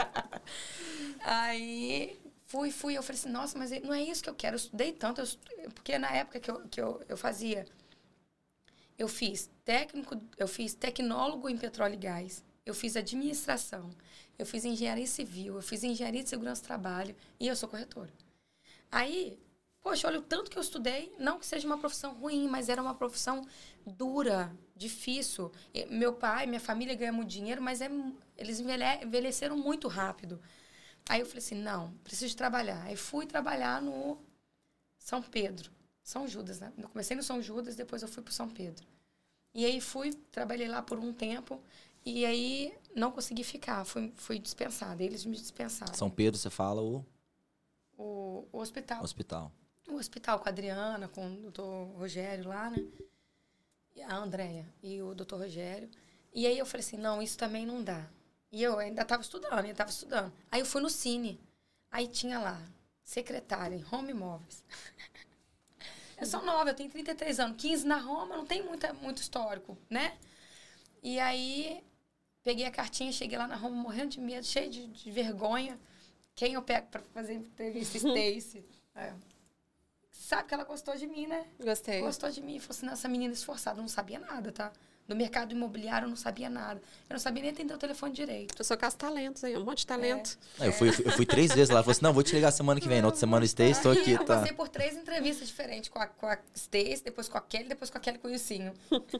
[1.21, 2.97] Aí fui, fui.
[2.97, 4.55] Eu falei assim, nossa, mas não é isso que eu quero.
[4.55, 5.21] Eu estudei tanto.
[5.21, 7.67] Eu porque na época que, eu, que eu, eu fazia,
[8.97, 12.43] eu fiz técnico, eu fiz tecnólogo em petróleo e gás.
[12.65, 13.91] Eu fiz administração
[14.39, 18.13] eu fiz engenharia civil, eu fiz engenharia de segurança do trabalho e eu sou corretora.
[18.91, 19.39] Aí,
[19.81, 22.83] poxa, olha o tanto que eu estudei, não que seja uma profissão ruim, mas era
[22.83, 23.47] uma profissão
[23.87, 25.53] dura, difícil.
[25.91, 27.91] Meu pai, minha família ganham muito dinheiro, mas é,
[28.37, 30.41] eles envelheceram muito rápido.
[31.09, 32.83] Aí eu falei assim, não, preciso trabalhar.
[32.85, 34.19] Aí fui trabalhar no
[34.99, 35.71] São Pedro,
[36.03, 36.73] São Judas, né?
[36.79, 38.87] Eu comecei no São Judas, depois eu fui para São Pedro.
[39.55, 41.63] E aí fui, trabalhei lá por um tempo.
[42.05, 45.03] E aí não consegui ficar, fui, fui dispensada.
[45.03, 45.95] Eles me dispensaram.
[45.95, 47.05] São Pedro, você fala o?
[47.97, 49.03] O, o hospital.
[49.03, 49.53] Hospital.
[49.89, 52.85] O hospital com a Adriana, com o doutor Rogério lá, né?
[54.07, 55.89] A Andréia e o doutor Rogério.
[56.35, 58.09] E aí eu falei assim, não, isso também não dá.
[58.51, 60.33] E eu ainda estava estudando, ainda estava estudando.
[60.51, 61.41] Aí eu fui no Cine.
[61.91, 62.61] Aí tinha lá,
[63.05, 64.65] secretária em Home Imóveis.
[66.19, 67.57] eu sou nova, eu tenho 33 anos.
[67.61, 70.17] 15 na Roma, não tem muita, muito histórico, né?
[71.03, 71.83] E aí
[72.43, 75.79] peguei a cartinha, cheguei lá na Roma morrendo de medo, cheio de, de vergonha.
[76.35, 77.97] Quem eu pego para fazer entrevista?
[77.99, 78.65] Stacy.
[78.95, 79.13] É.
[80.11, 81.47] Sabe que ela gostou de mim, né?
[81.59, 82.01] Gostei.
[82.01, 82.59] Gostou de mim.
[82.59, 84.73] Falou assim, essa menina esforçada, não sabia nada, tá?
[85.07, 86.81] Do mercado imobiliário eu não sabia nada.
[87.11, 88.55] Eu não sabia nem atender o telefone direito.
[88.59, 90.39] Eu sou com as talentos aí, um monte de talento.
[90.61, 90.69] É.
[90.69, 91.83] Eu, fui, eu fui três vezes lá.
[91.83, 93.01] Falei assim, não, vou te ligar semana que vem.
[93.01, 94.37] Na outra semana, Stacy, estou aqui, Eu tá?
[94.39, 95.91] passei por três entrevistas diferentes.
[95.91, 98.31] Com a, com a Stacy, depois com a Kelly, depois com a Kelly com o.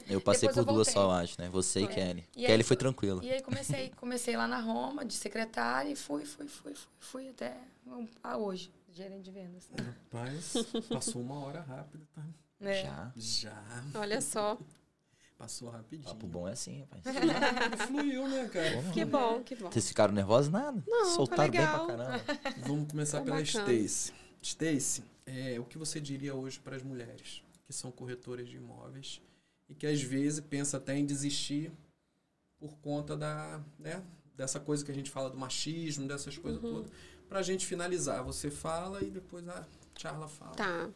[0.09, 1.49] Eu passei Depois por eu duas só, eu acho, né?
[1.49, 1.87] Você e É.
[1.87, 2.23] Kelly.
[2.35, 3.23] E aí Kelly foi foi- tranquila.
[3.23, 7.29] E aí comecei, comecei lá na Roma, de secretária, e fui, fui, fui, fui, fui
[7.29, 7.55] até
[8.23, 9.69] a hoje, gerente de vendas.
[9.77, 10.53] Rapaz,
[10.89, 12.23] passou uma hora rápida, tá?
[12.61, 12.83] É.
[12.83, 13.11] Já.
[13.15, 13.63] Já.
[13.95, 14.57] Olha só.
[15.37, 16.07] Passou rapidinho.
[16.13, 17.03] Papo bom é assim, rapaz.
[17.87, 18.83] Fluiu, né, cara?
[18.93, 19.69] Que bom, que bom.
[19.69, 20.49] Vocês ficaram nervosos?
[20.51, 20.81] Nada.
[20.87, 22.23] Não, tá Soltaram bem pra caramba.
[22.65, 23.73] Vamos começar Tá pela bacana.
[23.73, 24.13] Stacy.
[24.41, 29.21] Stacy, é, o que você diria hoje para as mulheres que são corretoras de imóveis
[29.67, 31.71] e que às vezes pensa até em desistir
[32.59, 34.01] por conta da, né,
[34.35, 36.73] dessa coisa que a gente fala do machismo, dessas coisas Uhum.
[36.75, 36.91] todas.
[37.27, 39.65] Pra gente finalizar, você fala e depois a
[39.97, 40.51] Charla fala.
[40.55, 40.89] Tá.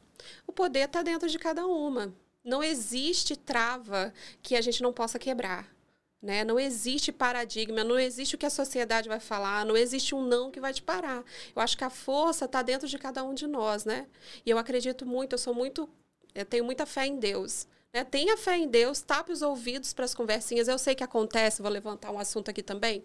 [0.45, 2.13] O poder está dentro de cada uma.
[2.47, 5.69] Não existe trava que a gente não possa quebrar.
[6.21, 6.45] Né?
[6.45, 10.49] Não existe paradigma, não existe o que a sociedade vai falar, não existe um não
[10.49, 11.23] que vai te parar.
[11.55, 14.07] Eu acho que a força está dentro de cada um de nós, né?
[14.45, 15.87] E eu acredito muito, eu sou muito,
[16.33, 17.67] eu tenho muita fé em Deus.
[17.93, 18.03] Né?
[18.03, 20.67] Tenha fé em Deus, tape os ouvidos para as conversinhas.
[20.67, 23.03] Eu sei que acontece, vou levantar um assunto aqui também.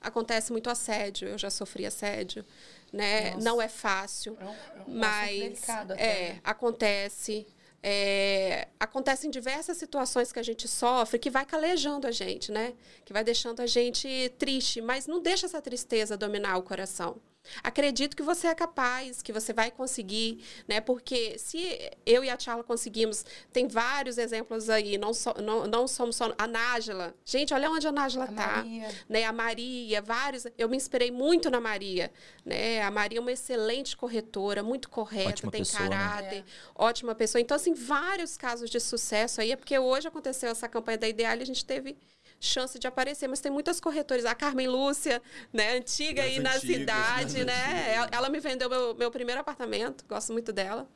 [0.00, 2.44] Acontece muito assédio, eu já sofri assédio,
[2.92, 3.32] né?
[3.32, 3.44] Nossa.
[3.44, 4.54] Não é fácil É um, é
[4.86, 6.40] um mas até, é, né?
[6.42, 7.46] acontece.
[7.82, 12.74] É, acontecem diversas situações que a gente sofre que vai calejando a gente, né?
[13.04, 17.20] Que vai deixando a gente triste, mas não deixa essa tristeza dominar o coração.
[17.62, 20.80] Acredito que você é capaz, que você vai conseguir, né?
[20.80, 25.86] Porque se eu e a Charla conseguimos, tem vários exemplos aí, não, só, não, não
[25.88, 27.14] somos só a Nájila.
[27.24, 28.88] Gente, olha onde a Nájila tá Maria.
[29.08, 30.46] né, a Maria, vários.
[30.56, 32.10] Eu me inspirei muito na Maria,
[32.44, 32.82] né?
[32.82, 35.96] A Maria é uma excelente corretora, muito correta, Ótima tem pessoa, né?
[35.96, 36.44] caráter, É.
[36.74, 37.40] ótima pessoa.
[37.40, 41.36] Então, assim, vários casos de sucesso aí, é porque hoje aconteceu essa campanha da Ideal
[41.36, 41.96] e a gente teve
[42.40, 44.24] chance de aparecer, mas tem muitas corretoras.
[44.24, 45.22] A Carmen Lúcia,
[45.52, 47.64] né, antiga aí na antigas, cidade, né?
[47.64, 47.88] antigas.
[47.88, 50.88] Ela, ela me vendeu meu, meu primeiro apartamento, gosto muito dela.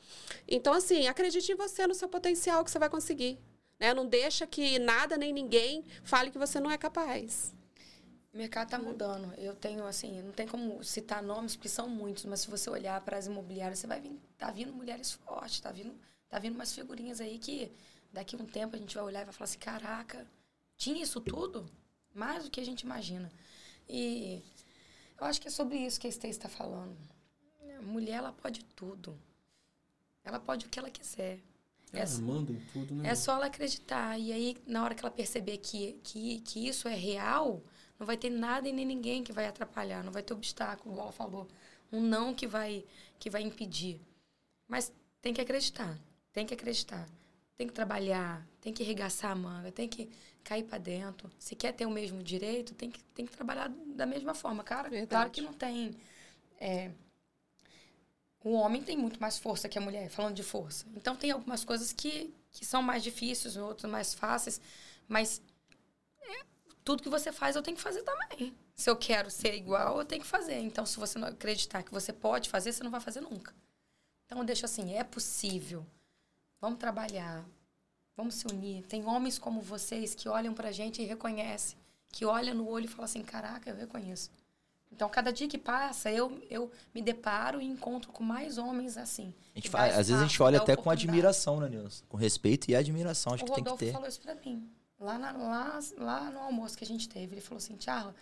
[0.47, 3.39] Então, assim, acredite em você, no seu potencial que você vai conseguir.
[3.79, 3.93] Né?
[3.93, 7.53] Não deixa que nada nem ninguém fale que você não é capaz.
[8.33, 9.35] O mercado está mudando.
[9.37, 12.99] Eu tenho, assim, não tem como citar nomes, porque são muitos, mas se você olhar
[13.03, 15.95] para as imobiliárias, você vai vir, tá vindo mulheres fortes, tá vindo,
[16.29, 17.71] tá vindo umas figurinhas aí que
[18.11, 20.27] daqui a um tempo a gente vai olhar e vai falar assim, caraca,
[20.83, 21.65] tinha isso tudo?
[22.13, 23.31] Mais do que a gente imagina.
[23.89, 24.43] E
[25.19, 26.97] eu acho que é sobre isso que a Stacy está falando.
[27.79, 29.17] A mulher, ela pode tudo.
[30.25, 31.39] Ela pode o que ela quiser.
[31.93, 33.11] É Ela manda em tudo, né?
[33.11, 34.19] é só ela acreditar.
[34.19, 37.63] E aí, na hora que ela perceber que, que, que isso é real,
[37.97, 40.03] não vai ter nada e nem ninguém que vai atrapalhar.
[40.03, 41.47] Não vai ter obstáculo, igual ela falou.
[41.93, 42.85] Um não que vai,
[43.21, 44.01] que vai impedir.
[44.67, 45.97] Mas tem que acreditar.
[46.33, 47.09] Tem que acreditar.
[47.57, 48.47] Tem que trabalhar.
[48.61, 49.71] Tem que arregaçar a manga.
[49.73, 50.11] Tem que
[50.43, 51.31] cair para dentro.
[51.39, 54.65] Se quer ter o mesmo direito, tem que, tem que trabalhar da mesma forma.
[54.65, 55.09] Cara, Verdade.
[55.09, 55.95] claro que não tem...
[56.61, 56.91] é,
[58.45, 60.85] o homem tem muito mais força que a mulher, falando de força.
[60.97, 64.61] Então, tem algumas coisas que, que são mais difíceis, outras mais fáceis,
[65.07, 65.41] mas
[66.21, 66.45] é,
[66.85, 68.53] tudo que você faz, eu tenho que fazer também.
[68.75, 70.59] Se eu quero ser igual, eu tenho que fazer.
[70.59, 73.55] Então, se você não acreditar que você pode fazer, você não vai fazer nunca.
[74.27, 75.87] Então, eu deixo assim: é possível.
[76.63, 77.45] Vamos trabalhar.
[78.17, 78.85] Vamos se unir.
[78.87, 81.77] Tem homens como vocês que olham pra gente e reconhecem.
[82.13, 84.31] Que olham no olho e falam assim: caraca, eu reconheço.
[84.93, 89.35] Então, cada dia que passa, eu, eu me deparo e encontro com mais homens assim.
[89.55, 92.05] A gente fala- às vezes a gente olha até com admiração, né, Nilson?
[92.09, 93.93] Com respeito e admiração, acho O que tem que Rodolfo ter.
[93.93, 94.71] falou isso pra mim.
[95.01, 97.35] Lá, na- lá, lá no almoço que a gente teve.
[97.35, 98.15] Ele falou assim, Charla,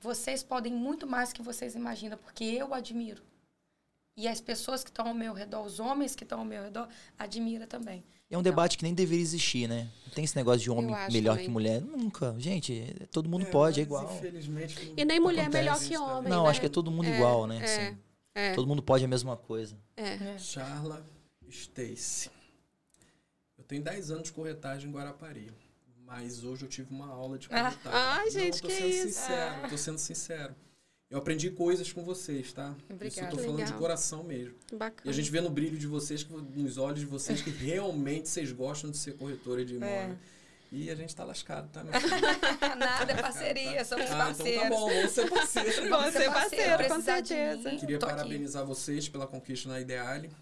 [0.00, 3.22] vocês podem muito mais que vocês imaginam, porque eu admiro.
[4.16, 6.88] E as pessoas que estão ao meu redor, os homens que estão ao meu redor,
[7.18, 8.04] admira também.
[8.30, 9.88] É um debate que nem deveria existir, né?
[10.06, 11.46] Não tem esse negócio de homem melhor também.
[11.46, 11.80] que mulher.
[11.80, 12.34] Nunca.
[12.38, 14.12] Gente, todo mundo É, pode, é igual.
[14.16, 14.92] Infelizmente.
[14.96, 16.16] E nem mulher é Acontece melhor que também.
[16.18, 16.30] homem.
[16.30, 16.50] Não, né?
[16.50, 17.58] acho que é todo mundo É, igual, né?
[17.58, 17.98] É, assim.
[18.34, 19.76] é, Todo mundo pode a mesma coisa.
[19.96, 20.38] é.
[20.38, 21.04] Charla
[21.48, 22.30] Stacy.
[23.58, 25.50] Eu tenho 10 anos de corretagem em Guarapari.
[26.06, 27.80] Mas hoje eu tive uma aula de corretagem.
[27.92, 29.02] Ai, Não, gente, tô que sendo isso?
[29.20, 30.54] sincero, tô sendo sincero.
[31.14, 32.74] Eu aprendi coisas com vocês, tá?
[32.90, 33.06] Obrigada.
[33.06, 33.72] Isso eu tô falando Legal.
[33.72, 34.52] de coração mesmo.
[34.72, 35.02] Bacana.
[35.04, 38.50] E a gente vê no brilho de vocês, nos olhos de vocês, que realmente vocês
[38.50, 40.16] gostam de ser corretora de imóvel.
[40.72, 41.84] E a gente tá lascado, tá?
[42.76, 44.62] Nada, é parceria, somos Ah, então parceiros.
[44.62, 45.88] tá bom, vamos ser parceiros.
[45.88, 47.70] Vamos ser parceiro, com certeza.
[47.76, 48.16] Queria tô aqui.
[48.16, 50.32] parabenizar vocês pela conquista na Ideale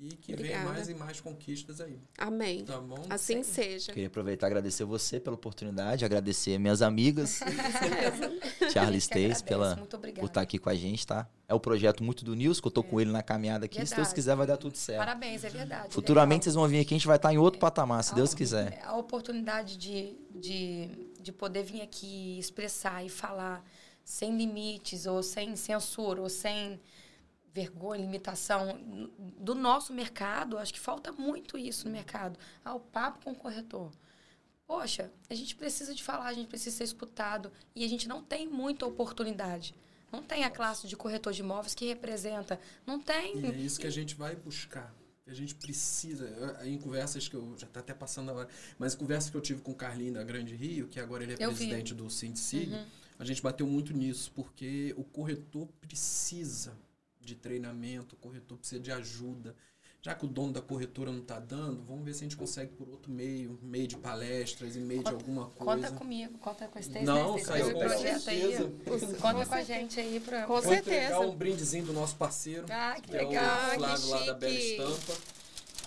[0.00, 2.64] e que venha mais e mais conquistas aí, Amém.
[2.64, 3.04] tá bom?
[3.10, 3.92] Assim seja.
[3.92, 7.40] Queria aproveitar e agradecer você pela oportunidade, agradecer minhas amigas,
[8.68, 9.76] Stace, agradece, pela,
[10.16, 11.28] por estar aqui com a gente, tá?
[11.48, 13.76] É o projeto muito do Nilson, que eu tô com ele na caminhada aqui.
[13.76, 14.14] Se Deus Verdade.
[14.14, 14.98] quiser, vai dar tudo certo.
[14.98, 15.92] Parabéns, é verdade.
[15.94, 16.44] Futuramente legal.
[16.44, 18.80] vocês vão vir aqui, a gente vai estar em outro patamar, se A- Deus quiser.
[18.84, 20.90] A oportunidade de, de,
[21.20, 23.64] de poder vir aqui expressar e falar
[24.04, 26.78] sem limites, ou sem censura, ou sem
[27.58, 28.62] vergonha, limitação
[29.38, 32.38] do nosso mercado, acho que falta muito isso no mercado.
[32.64, 33.90] Ah, o papo com o corretor.
[34.66, 38.22] Poxa, a gente precisa de falar, a gente precisa ser escutado e a gente não
[38.22, 39.74] tem muita oportunidade.
[40.12, 42.60] Não tem a classe de corretor de imóveis que representa.
[42.86, 43.38] Não tem.
[43.40, 44.94] E é isso que a gente vai buscar.
[45.26, 48.48] A gente precisa, eu- em conversas que eu, já tá até passando a hora,
[48.78, 51.36] mas conversas que eu tive com o Carlinho da Grande Rio, que agora ele é
[51.38, 51.56] Eu vi.
[51.66, 52.72] presidente do Sindsig,
[53.18, 56.72] a gente bateu muito nisso, porque o corretor precisa
[57.28, 59.54] de treinamento, o corretor precisa de ajuda.
[60.00, 62.72] Já que o dono da corretora não está dando, vamos ver se a gente consegue
[62.72, 65.88] por outro meio, meio de palestras e meio de alguma coisa.
[65.88, 67.42] Conta comigo, conta com a Stacy, Não, né?
[67.42, 68.40] Saiu com projeto aí.
[68.40, 68.70] certeza.
[69.20, 70.46] Conta com a gente aí pra.
[70.46, 71.18] Com certeza.
[71.18, 72.64] um brindezinho do nosso parceiro.
[72.70, 73.44] Ah, que que é legal.
[73.44, 74.54] Ah, o que Flávio lá da Bela.
[74.54, 75.20] Estampa.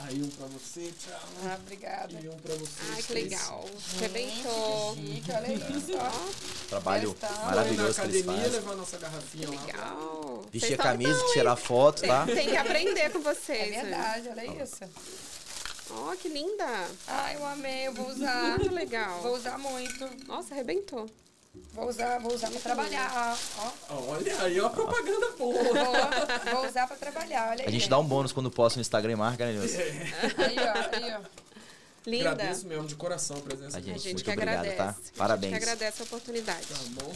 [0.04, 1.20] Aí um pra você, tchau.
[1.46, 2.20] Ah, obrigada.
[2.22, 2.82] E um pra você.
[2.94, 3.66] Ai, que legal.
[4.00, 4.96] Rebentou.
[4.96, 5.92] Chique, olha isso.
[5.98, 6.68] ó.
[6.70, 7.16] Trabalho.
[7.20, 9.62] Foi na maravilhoso que eles academia levar nossa garrafinha lá.
[9.66, 10.46] Legal.
[10.52, 12.26] Vestir Vocês a camisa, bom, tirar foto, tá?
[12.26, 13.72] Tem que aprender com É vocês.
[13.72, 13.82] né?
[13.84, 14.80] verdade, olha isso.
[15.92, 16.88] Ó, que linda.
[17.08, 18.58] Ai, eu amei, eu vou usar.
[18.60, 19.22] Muito legal.
[19.22, 20.10] Vou usar muito.
[20.26, 21.10] Nossa, arrebentou.
[21.74, 23.38] Vou usar, vou usar para trabalhar.
[23.90, 23.96] Ó.
[24.10, 25.64] Olha aí, ó, propaganda boa.
[25.64, 27.50] Vou, vou usar para trabalhar.
[27.50, 29.80] Olha aí, a gente, dá um bônus quando posta no Instagram e marca, né, Nilson?
[29.80, 30.46] É.
[30.46, 31.42] Aí, ó, aí, ó.
[32.06, 32.32] Linda.
[32.32, 33.78] Agradeço mesmo de coração a presença.
[33.78, 34.78] A gente, a gente muito que obrigado, agradece.
[34.78, 34.96] Tá?
[35.18, 35.54] Parabéns.
[35.54, 35.72] A gente que tá?
[35.74, 36.68] agradece a oportunidade.
[36.68, 37.14] Tá bom.